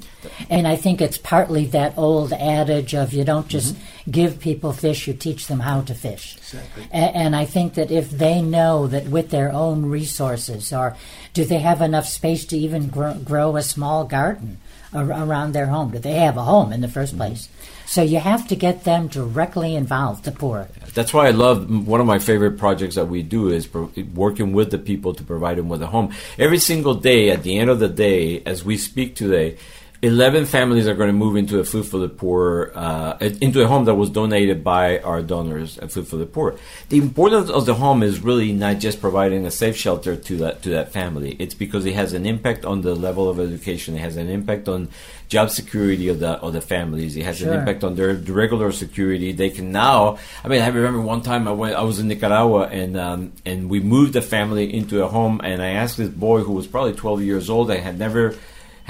And 0.49 0.67
I 0.67 0.75
think 0.75 1.01
it's 1.01 1.17
partly 1.17 1.65
that 1.67 1.97
old 1.97 2.31
adage 2.33 2.93
of 2.93 3.13
you 3.13 3.23
don't 3.23 3.47
just 3.47 3.73
mm-hmm. 3.73 4.11
give 4.11 4.39
people 4.39 4.73
fish, 4.73 5.07
you 5.07 5.13
teach 5.13 5.47
them 5.47 5.61
how 5.61 5.81
to 5.81 5.95
fish. 5.95 6.37
Exactly. 6.37 6.83
A- 6.91 7.17
and 7.17 7.35
I 7.35 7.45
think 7.45 7.73
that 7.73 7.89
if 7.89 8.11
they 8.11 8.41
know 8.41 8.85
that 8.87 9.07
with 9.07 9.31
their 9.31 9.51
own 9.51 9.87
resources, 9.87 10.71
or 10.71 10.95
do 11.33 11.43
they 11.45 11.59
have 11.59 11.81
enough 11.81 12.05
space 12.05 12.45
to 12.45 12.57
even 12.57 12.89
grow, 12.89 13.15
grow 13.15 13.55
a 13.55 13.63
small 13.63 14.03
garden 14.03 14.59
ar- 14.59 14.70
around 14.93 15.53
their 15.53 15.67
home? 15.67 15.91
Do 15.91 15.99
they 15.99 16.13
have 16.13 16.37
a 16.37 16.43
home 16.43 16.73
in 16.73 16.81
the 16.81 16.87
1st 16.87 17.09
mm-hmm. 17.09 17.17
place? 17.17 17.49
So 17.85 18.01
you 18.01 18.19
have 18.19 18.47
to 18.47 18.55
get 18.55 18.85
them 18.85 19.07
directly 19.07 19.75
involved, 19.75 20.23
the 20.23 20.31
poor. 20.31 20.69
That's 20.93 21.13
why 21.13 21.27
I 21.27 21.31
love 21.31 21.69
one 21.85 21.99
of 21.99 22.07
my 22.07 22.19
favorite 22.19 22.57
projects 22.57 22.95
that 22.95 23.09
we 23.09 23.21
do 23.21 23.49
is 23.49 23.67
pro- 23.67 23.91
working 24.13 24.53
with 24.53 24.71
the 24.71 24.77
people 24.77 25.13
to 25.13 25.23
provide 25.23 25.57
them 25.57 25.67
with 25.67 25.81
a 25.81 25.87
home. 25.87 26.13
Every 26.39 26.59
single 26.59 26.95
day, 26.95 27.31
at 27.31 27.43
the 27.43 27.57
end 27.57 27.69
of 27.69 27.79
the 27.79 27.89
day, 27.89 28.43
as 28.45 28.63
we 28.63 28.77
speak 28.77 29.15
today, 29.15 29.57
11 30.03 30.45
families 30.47 30.87
are 30.87 30.95
going 30.95 31.09
to 31.09 31.13
move 31.13 31.35
into 31.35 31.59
a 31.59 31.63
Food 31.63 31.85
for 31.85 31.99
the 31.99 32.09
Poor, 32.09 32.71
uh, 32.73 33.17
into 33.19 33.61
a 33.61 33.67
home 33.67 33.85
that 33.85 33.93
was 33.93 34.09
donated 34.09 34.63
by 34.63 34.97
our 34.99 35.21
donors 35.21 35.77
at 35.77 35.91
Food 35.91 36.07
for 36.07 36.15
the 36.15 36.25
Poor. 36.25 36.55
The 36.89 36.97
importance 36.97 37.51
of 37.51 37.67
the 37.67 37.75
home 37.75 38.01
is 38.01 38.19
really 38.19 38.51
not 38.51 38.79
just 38.79 38.99
providing 38.99 39.45
a 39.45 39.51
safe 39.51 39.75
shelter 39.77 40.15
to 40.15 40.37
that, 40.37 40.63
to 40.63 40.69
that 40.69 40.91
family. 40.91 41.35
It's 41.37 41.53
because 41.53 41.85
it 41.85 41.93
has 41.93 42.13
an 42.13 42.25
impact 42.25 42.65
on 42.65 42.81
the 42.81 42.95
level 42.95 43.29
of 43.29 43.39
education. 43.39 43.95
It 43.95 43.99
has 43.99 44.17
an 44.17 44.27
impact 44.27 44.67
on 44.67 44.89
job 45.29 45.51
security 45.51 46.07
of 46.07 46.19
the, 46.19 46.31
of 46.31 46.53
the 46.53 46.61
families. 46.61 47.15
It 47.15 47.23
has 47.23 47.37
Sure. 47.37 47.53
an 47.53 47.59
impact 47.59 47.83
on 47.83 47.93
their 47.93 48.15
regular 48.15 48.71
security. 48.71 49.33
They 49.33 49.51
can 49.51 49.71
now, 49.71 50.17
I 50.43 50.47
mean, 50.47 50.63
I 50.63 50.67
remember 50.67 51.01
one 51.01 51.21
time 51.21 51.47
I 51.47 51.51
went, 51.51 51.75
I 51.75 51.83
was 51.83 51.99
in 51.99 52.07
Nicaragua 52.07 52.67
and, 52.69 52.97
um, 52.97 53.33
and 53.45 53.69
we 53.69 53.79
moved 53.79 54.13
the 54.13 54.21
family 54.23 54.73
into 54.73 55.03
a 55.03 55.07
home 55.07 55.41
and 55.43 55.61
I 55.61 55.69
asked 55.69 55.97
this 55.97 56.09
boy 56.09 56.39
who 56.41 56.53
was 56.53 56.65
probably 56.65 56.93
12 56.93 57.21
years 57.21 57.51
old, 57.51 57.69
I 57.69 57.77
had 57.77 57.99
never 57.99 58.35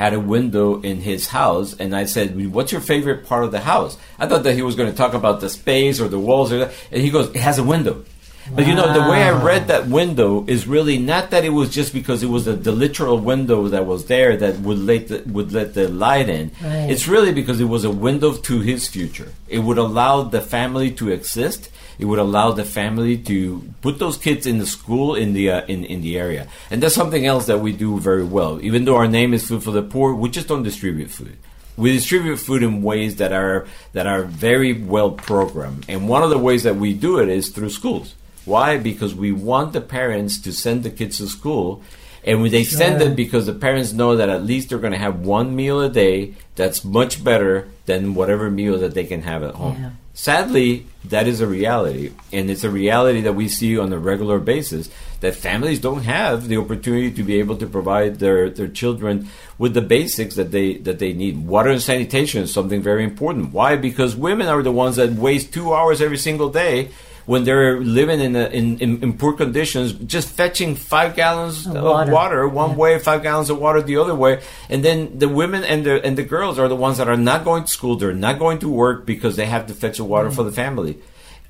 had 0.02 0.16
a 0.16 0.20
window 0.20 0.82
in 0.82 1.00
his 1.00 1.28
house 1.28 1.76
and 1.80 1.96
I 1.96 2.06
said, 2.06 2.52
what's 2.52 2.72
your 2.72 2.82
favorite 2.82 3.24
part 3.28 3.44
of 3.44 3.52
the 3.52 3.60
house? 3.60 4.00
I 4.18 4.26
thought 4.26 4.42
that 4.46 4.56
he 4.56 4.64
was 4.64 4.76
going 4.76 4.90
to 4.90 4.98
talk 4.98 5.14
about 5.14 5.42
the 5.42 5.50
space 5.50 6.02
or 6.02 6.08
the 6.08 6.18
walls 6.18 6.52
or 6.52 6.58
that. 6.58 6.74
And 6.92 7.04
he 7.04 7.12
goes, 7.12 7.28
it 7.36 7.36
has 7.36 7.60
a 7.60 7.64
window. 7.64 8.04
But 8.52 8.66
you 8.66 8.74
know, 8.74 8.92
the 8.92 9.08
way 9.12 9.22
I 9.22 9.30
read 9.30 9.68
that 9.68 9.86
window 9.86 10.44
is 10.48 10.66
really 10.66 10.98
not 10.98 11.30
that 11.30 11.46
it 11.46 11.52
was 11.52 11.70
just 11.70 11.94
because 11.94 12.24
it 12.24 12.30
was 12.30 12.46
the, 12.46 12.54
the 12.54 12.72
literal 12.72 13.20
window 13.20 13.68
that 13.68 13.86
was 13.86 14.08
there 14.08 14.36
that 14.38 14.58
would 14.62 14.80
let 14.80 15.10
the, 15.10 15.22
would 15.28 15.52
let 15.54 15.76
the 15.76 15.88
light 15.88 16.28
in. 16.28 16.52
Right. 16.64 16.90
It's 16.90 17.08
really 17.08 17.32
because 17.32 17.62
it 17.62 17.66
was 17.66 17.86
a 17.86 17.92
window 17.92 18.34
to 18.34 18.60
his 18.60 18.88
future. 18.88 19.32
It 19.48 19.60
would 19.60 19.78
allow 19.78 20.24
the 20.24 20.42
family 20.42 20.90
to 20.94 21.10
exist. 21.10 21.70
It 22.02 22.06
would 22.06 22.20
allow 22.20 22.52
the 22.52 22.66
family 22.66 23.16
to 23.30 23.62
put 23.82 24.00
those 24.00 24.18
kids 24.18 24.48
in 24.48 24.58
the 24.58 24.66
school 24.66 25.14
in 25.14 25.34
the 25.34 25.52
uh, 25.52 25.66
in 25.68 25.86
in 25.86 26.02
the 26.02 26.18
area, 26.18 26.48
and 26.72 26.82
that's 26.82 26.96
something 26.96 27.26
else 27.28 27.46
that 27.46 27.60
we 27.60 27.72
do 27.74 28.00
very 28.00 28.24
well. 28.26 28.60
Even 28.62 28.86
though 28.86 28.98
our 28.98 29.08
name 29.08 29.34
is 29.36 29.46
Food 29.48 29.64
for 29.64 29.70
the 29.72 29.84
Poor, 29.84 30.14
we 30.16 30.28
just 30.30 30.48
don't 30.48 30.64
distribute 30.64 31.12
food. 31.12 31.38
We 31.78 31.92
distribute 31.94 32.38
food 32.38 32.64
in 32.64 32.82
ways 32.82 33.16
that 33.18 33.32
are 33.32 33.68
that 33.94 34.08
are 34.08 34.24
very 34.24 34.74
well 34.74 35.12
programmed, 35.12 35.86
and 35.88 36.10
one 36.10 36.24
of 36.24 36.32
the 36.32 36.40
ways 36.40 36.64
that 36.64 36.76
we 36.76 36.94
do 36.94 37.20
it 37.20 37.30
is 37.30 37.50
through 37.50 37.70
schools. 37.70 38.16
Why? 38.46 38.78
Because 38.78 39.14
we 39.14 39.32
want 39.32 39.72
the 39.74 39.82
parents 39.82 40.40
to 40.42 40.52
send 40.52 40.82
the 40.84 40.90
kids 40.90 41.20
to 41.20 41.28
school, 41.28 41.84
and 42.26 42.42
when 42.42 42.50
they 42.52 42.64
send 42.64 42.98
Sure. 42.98 43.08
them 43.10 43.16
because 43.16 43.46
the 43.46 43.54
parents 43.54 43.94
know 43.94 44.16
that 44.16 44.30
at 44.30 44.44
least 44.44 44.70
they're 44.70 44.80
going 44.86 44.98
to 45.00 45.06
have 45.08 45.20
one 45.38 45.56
meal 45.56 45.80
a 45.80 45.90
day 45.90 46.34
that's 46.56 46.84
much 46.84 47.24
better 47.24 47.68
than 47.86 48.16
whatever 48.16 48.50
meal 48.50 48.80
that 48.80 48.96
they 48.96 49.06
can 49.06 49.22
have 49.22 49.44
at 49.44 49.54
home. 49.56 49.78
Yeah. 49.80 49.90
Sadly, 50.14 50.86
that 51.06 51.26
is 51.26 51.40
a 51.40 51.48
reality, 51.48 52.12
and 52.34 52.52
it's 52.52 52.66
a 52.66 52.70
reality 52.70 53.22
that 53.22 53.34
we 53.34 53.48
see 53.48 53.80
on 53.80 53.94
a 53.94 53.98
regular 53.98 54.40
basis 54.40 54.90
that 55.22 55.36
families 55.36 55.80
don't 55.80 56.04
have 56.04 56.50
the 56.50 56.58
opportunity 56.58 57.12
to 57.12 57.24
be 57.24 57.40
able 57.40 57.56
to 57.58 57.66
provide 57.66 58.20
their, 58.20 58.50
their 58.50 58.68
children 58.68 59.30
with 59.58 59.74
the 59.74 59.82
basics 59.82 60.36
that 60.36 60.52
they 60.52 60.76
that 60.80 61.00
they 61.00 61.14
need. 61.14 61.38
Water 61.38 61.70
and 61.70 61.82
sanitation 61.82 62.44
is 62.44 62.54
something 62.54 62.82
very 62.82 63.06
important. 63.06 63.54
Why? 63.54 63.78
Because 63.78 64.16
women 64.16 64.48
are 64.48 64.62
the 64.62 64.72
ones 64.72 64.98
that 64.98 65.12
waste 65.14 65.54
two 65.54 65.74
hours 65.74 66.02
every 66.02 66.18
single 66.18 66.50
day 66.50 66.90
when 67.32 67.42
they're 67.48 67.80
living 68.00 68.20
in, 68.28 68.36
a, 68.36 68.46
in, 68.60 68.66
in 68.84 68.90
in 69.04 69.10
poor 69.22 69.34
conditions, 69.44 69.88
just 70.16 70.28
fetching 70.40 70.72
five 70.76 71.12
gallons 71.22 71.56
Of 71.66 71.76
of 71.78 71.84
water. 71.84 72.12
water, 72.20 72.42
one 72.64 72.72
Yeah. 72.72 72.84
way, 72.84 72.92
five 73.10 73.22
gallons 73.28 73.50
of 73.54 73.58
water 73.66 73.82
the 73.92 73.98
other 74.04 74.16
way, 74.24 74.34
and 74.72 74.80
then 74.88 74.98
the 75.24 75.30
women 75.42 75.62
and 75.72 75.80
the 75.88 75.96
and 76.08 76.14
the 76.22 76.28
girls 76.36 76.56
are 76.62 76.70
the 76.76 76.82
ones 76.88 76.96
that 77.00 77.08
are 77.14 77.22
not 77.32 77.40
going 77.50 77.64
to 77.68 77.72
school. 77.78 77.94
They're 77.96 78.22
not 78.28 78.36
going 78.44 78.60
to 78.66 78.70
work 78.84 78.98
because 79.14 79.34
they 79.40 79.48
have 79.56 79.66
to 79.70 79.74
fetch 79.82 79.98
the 80.02 80.08
water 80.16 80.30
for 80.38 80.44
the 80.44 80.50
mm-hmm. 80.50 80.66
family. 80.66 80.94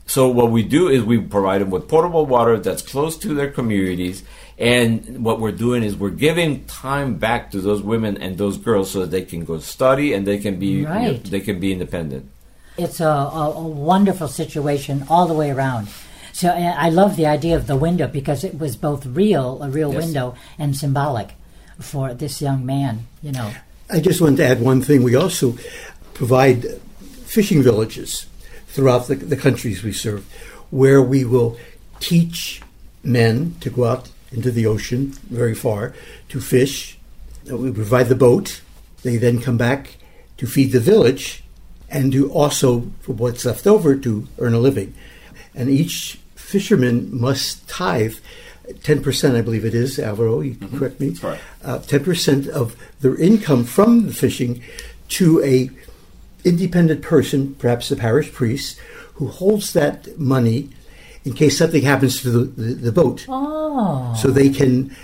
So 0.06 0.22
what 0.40 0.50
we 0.58 0.62
do 0.78 0.84
is 0.96 1.00
we 1.14 1.18
provide 1.38 1.60
them 1.62 1.72
with 1.76 1.84
potable 1.96 2.26
water 2.36 2.56
that's 2.60 2.84
close 2.94 3.14
to 3.24 3.30
their 3.40 3.52
communities, 3.60 4.18
and 4.60 5.24
what 5.28 5.40
we're 5.42 5.58
doing 5.68 5.82
is 5.88 5.92
we're 6.04 6.20
giving 6.28 6.52
time 6.66 7.10
back 7.28 7.42
to 7.54 7.58
those 7.68 7.82
women 7.94 8.14
and 8.24 8.38
those 8.38 8.58
girls 8.68 8.92
so 8.94 8.98
that 9.02 9.12
they 9.16 9.26
can 9.32 9.42
go 9.50 9.56
study 9.76 10.08
and 10.14 10.22
they 10.30 10.38
can 10.46 10.56
be 10.66 10.72
you 10.84 10.86
know, 10.86 11.14
they 11.34 11.44
can 11.48 11.58
be 11.66 11.70
independent. 11.78 12.26
It's 12.82 13.00
a, 13.00 13.06
a, 13.08 13.52
a 13.52 13.68
wonderful 13.94 14.28
situation 14.28 15.06
all 15.10 15.28
the 15.28 15.34
way 15.34 15.52
around. 15.52 15.88
So 16.34 16.48
I 16.50 16.90
love 16.90 17.16
the 17.18 17.28
idea 17.28 17.56
of 17.56 17.68
the 17.68 17.76
window 17.76 18.08
because 18.08 18.44
it 18.44 18.58
was 18.58 18.76
both 18.76 19.06
real, 19.06 19.62
a 19.62 19.70
real 19.70 19.94
Yes. 19.94 20.06
window, 20.06 20.36
and 20.58 20.76
symbolic 20.76 21.30
for 21.80 22.14
this 22.14 22.42
young 22.42 22.66
man. 22.66 23.06
You 23.22 23.34
know, 23.34 23.52
I 23.90 24.00
just 24.00 24.22
wanted 24.22 24.38
to 24.38 24.46
add 24.48 24.62
one 24.62 24.82
thing. 24.82 25.04
We 25.04 25.16
also 25.16 25.56
provide 26.14 26.66
fishing 27.26 27.62
villages 27.62 28.26
throughout 28.68 29.08
the, 29.08 29.16
the 29.16 29.36
countries 29.38 29.84
we 29.84 29.92
serve 29.94 30.24
where 30.72 31.02
we 31.02 31.26
will 31.26 31.58
teach 32.00 32.62
men 33.04 33.56
to 33.60 33.70
go 33.70 33.86
out 33.86 34.10
into 34.32 34.50
the 34.52 34.66
ocean 34.66 35.12
very 35.30 35.54
far 35.54 35.94
to 36.30 36.40
fish. 36.40 36.98
Uh, 37.52 37.58
We 37.58 37.72
provide 37.72 38.08
the 38.08 38.16
boat. 38.16 38.62
They 39.04 39.18
then 39.18 39.42
come 39.42 39.58
back 39.58 39.98
to 40.38 40.48
feed 40.48 40.72
the 40.72 40.80
village 40.80 41.44
and 41.92 42.12
to 42.14 42.32
also, 42.32 42.82
for 43.02 43.14
what's 43.14 43.46
left 43.46 43.68
over, 43.68 43.96
to 43.96 44.28
earn 44.40 44.54
a 44.54 44.60
living. 44.60 44.94
And 45.54 45.70
each 45.70 46.20
fisherman 46.36 47.10
must 47.12 47.68
tithe 47.68 48.16
10%, 48.68 49.36
I 49.36 49.42
believe 49.42 49.66
it 49.66 49.74
is, 49.76 50.00
Alvaro, 50.00 50.40
you 50.42 50.54
Mm-hmm. 50.56 50.78
correct 50.78 51.00
me. 51.00 51.10
That's 51.10 51.24
right. 51.24 51.40
Uh, 51.64 51.80
10% 51.80 52.48
of 52.48 52.76
their 53.02 53.16
income 53.18 53.66
from 53.66 54.08
the 54.08 54.14
fishing 54.14 54.62
to 55.10 55.44
a 55.44 55.70
independent 56.44 57.02
person, 57.02 57.56
perhaps 57.56 57.90
the 57.90 57.96
parish 57.96 58.32
priest, 58.32 58.80
who 59.16 59.28
holds 59.28 59.74
that 59.74 60.18
money 60.18 60.70
in 61.24 61.34
case 61.34 61.58
something 61.58 61.82
happens 61.84 62.22
to 62.22 62.30
the, 62.32 62.40
the, 62.62 62.74
the 62.74 62.92
boat. 62.92 63.26
Oh. 63.30 64.14
So 64.20 64.30
they 64.30 64.50
can 64.50 64.96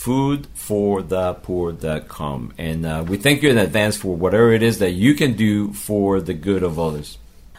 foodforthepoor.com 0.00 2.54
and 2.56 2.86
uh, 2.86 3.04
we 3.06 3.18
thank 3.18 3.42
you 3.42 3.50
in 3.50 3.58
advance 3.58 3.98
for 3.98 4.16
whatever 4.16 4.50
it 4.50 4.62
is 4.62 4.78
that 4.78 4.92
you 4.92 5.12
can 5.14 5.34
do 5.34 5.74
for 5.74 6.22
the 6.22 6.32
good 6.32 6.62
of 6.62 6.78
others. 6.78 7.18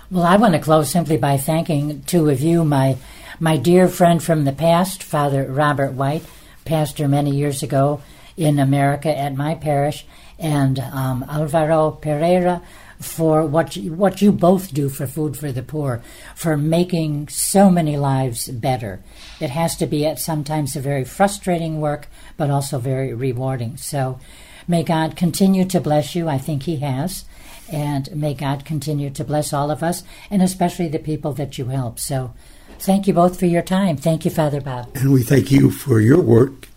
Well, 0.10 0.24
I 0.24 0.38
want 0.38 0.56
to 0.56 0.60
close 0.60 0.90
simply 0.90 1.18
by 1.18 1.38
thanking 1.38 2.02
two 2.04 2.30
of 2.30 2.42
you, 2.42 2.64
my 2.64 2.98
my 3.40 3.58
dear 3.58 3.88
friend 3.88 4.22
from 4.22 4.44
the 4.44 4.52
past, 4.52 5.02
Father 5.04 5.46
Robert 5.46 5.94
White, 5.94 6.24
pastor 6.66 7.08
many 7.08 7.34
years 7.36 7.64
ago 7.64 8.02
in 8.36 8.60
America 8.60 9.16
at 9.16 9.36
my 9.36 9.56
parish, 9.56 10.06
and 10.40 10.80
um, 10.80 11.24
Alvaro 11.30 11.92
Pereira 11.92 12.62
for 13.02 13.46
what 13.46 13.76
you, 13.76 13.94
what 13.94 14.22
you 14.22 14.32
both 14.32 14.74
do 14.74 14.88
for 14.88 15.08
Food 15.08 15.36
for 15.36 15.52
the 15.52 15.64
Poor, 15.64 16.02
for 16.36 16.56
making 16.56 17.28
so 17.28 17.70
many 17.70 17.98
lives 17.98 18.48
better. 18.48 19.02
It 19.40 19.50
has 19.50 19.76
to 19.78 19.88
be 19.88 20.06
at 20.06 20.20
sometimes 20.20 20.76
a 20.76 20.82
very 20.82 21.04
frustrating 21.04 21.82
work, 21.82 22.08
but 22.38 22.50
also 22.50 22.78
very 22.78 23.14
rewarding. 23.14 23.78
So, 23.78 24.20
may 24.68 24.84
God 24.84 25.16
continue 25.16 25.66
to 25.66 25.82
bless 25.82 26.16
you. 26.16 26.30
I 26.30 26.38
think 26.38 26.64
He 26.64 26.78
has. 26.78 27.26
And 27.72 28.14
may 28.16 28.34
God 28.34 28.66
continue 28.66 29.10
to 29.12 29.24
bless 29.24 29.54
all 29.54 29.72
of 29.72 29.82
us, 29.82 30.04
and 30.30 30.42
especially 30.42 30.90
the 30.90 31.00
people 31.00 31.34
that 31.34 31.58
you 31.58 31.66
help. 31.66 32.00
So, 32.00 32.34
thank 32.80 33.08
you 33.08 33.14
both 33.14 33.40
for 33.40 33.46
your 33.46 33.62
time. 33.62 33.98
Thank 33.98 34.26
you, 34.26 34.32
Father 34.32 34.62
Bob. 34.62 34.90
And 34.96 35.12
we 35.12 35.24
thank 35.24 35.52
you 35.52 35.72
for 35.72 36.00
your 36.00 36.22
work 36.22 36.68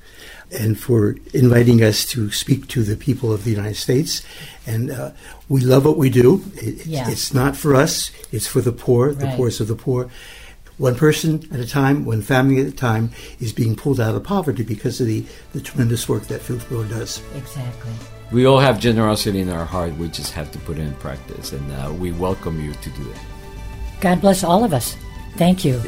and 0.50 0.78
for 0.78 1.16
inviting 1.32 1.82
us 1.82 2.04
to 2.06 2.30
speak 2.30 2.68
to 2.68 2.82
the 2.82 2.96
people 2.96 3.32
of 3.32 3.44
the 3.44 3.50
United 3.50 3.76
States. 3.76 4.22
And 4.66 4.90
uh, 4.90 5.10
we 5.48 5.60
love 5.60 5.84
what 5.84 5.96
we 5.96 6.10
do. 6.10 6.44
It, 6.56 6.86
Yeah. 6.86 7.10
It's 7.10 7.34
not 7.34 7.56
for 7.56 7.74
us, 7.74 8.10
it's 8.32 8.46
for 8.46 8.60
the 8.60 8.72
poor, 8.72 9.12
the 9.12 9.26
poorest 9.36 9.60
of 9.60 9.68
the 9.68 9.74
poor. 9.74 10.10
One 10.76 10.96
person 10.96 11.48
at 11.52 11.60
a 11.60 11.68
time, 11.68 12.04
one 12.04 12.20
family 12.20 12.60
at 12.60 12.66
a 12.66 12.72
time 12.72 13.10
is 13.38 13.52
being 13.52 13.76
pulled 13.76 14.00
out 14.00 14.14
of 14.16 14.24
poverty 14.24 14.64
because 14.64 15.00
of 15.00 15.06
the, 15.06 15.24
the 15.52 15.60
tremendous 15.60 16.08
work 16.08 16.24
that 16.24 16.40
Food 16.40 16.62
for 16.62 16.84
does. 16.84 17.22
Exactly. 17.36 17.92
we 18.32 18.44
all 18.46 18.58
have 18.58 18.80
generosity 18.80 19.40
in 19.40 19.50
our 19.50 19.64
heart 19.64 19.94
we 19.98 20.08
just 20.08 20.32
have 20.32 20.50
to 20.50 20.58
put 20.60 20.78
it 20.78 20.80
in 20.80 20.94
practice 20.94 21.52
and 21.52 21.70
uh, 21.72 21.92
we 21.92 22.10
welcome 22.10 22.58
you 22.58 22.72
to 22.72 22.90
do 22.90 23.04
that 23.04 23.24
God 24.04 24.20
bless 24.20 24.44
all 24.44 24.64
of 24.64 24.74
us. 24.74 24.96
Thank 25.38 25.64
you. 25.64 25.80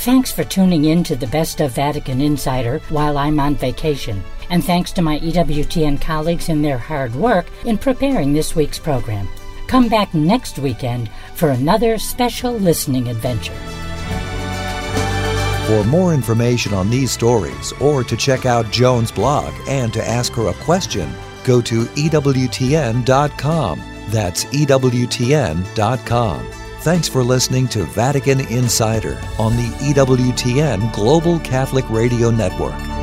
Thanks 0.00 0.32
for 0.32 0.44
tuning 0.44 0.86
in 0.86 1.04
to 1.04 1.14
the 1.14 1.26
Best 1.26 1.60
of 1.60 1.72
Vatican 1.72 2.22
Insider 2.22 2.78
while 2.88 3.18
I'm 3.18 3.38
on 3.38 3.54
vacation. 3.54 4.24
And 4.48 4.64
thanks 4.64 4.92
to 4.92 5.02
my 5.02 5.18
EWTN 5.18 6.00
colleagues 6.00 6.48
in 6.48 6.62
their 6.62 6.78
hard 6.78 7.14
work 7.14 7.44
in 7.66 7.76
preparing 7.76 8.32
this 8.32 8.56
week's 8.56 8.78
program. 8.78 9.28
Come 9.66 9.90
back 9.90 10.14
next 10.14 10.58
weekend 10.58 11.10
for 11.34 11.50
another 11.50 11.98
special 11.98 12.54
listening 12.54 13.08
adventure. 13.08 13.52
For 15.66 15.84
more 15.84 16.14
information 16.14 16.72
on 16.72 16.88
these 16.88 17.10
stories 17.10 17.74
or 17.74 18.02
to 18.04 18.16
check 18.16 18.46
out 18.46 18.70
Joan's 18.70 19.12
blog 19.12 19.52
and 19.68 19.92
to 19.92 20.02
ask 20.02 20.32
her 20.32 20.48
a 20.48 20.54
question, 20.64 21.12
go 21.44 21.60
to 21.60 21.84
EWTN.com. 21.84 23.82
That's 24.08 24.46
EWTN.com. 24.46 25.80
Thanks 26.82 27.08
for 27.08 27.22
listening 27.22 27.68
to 27.68 27.84
Vatican 27.84 28.40
Insider 28.40 29.20
on 29.38 29.54
the 29.54 29.68
EWTN 29.92 30.94
Global 30.94 31.38
Catholic 31.40 31.84
Radio 31.90 32.30
Network. 32.30 32.99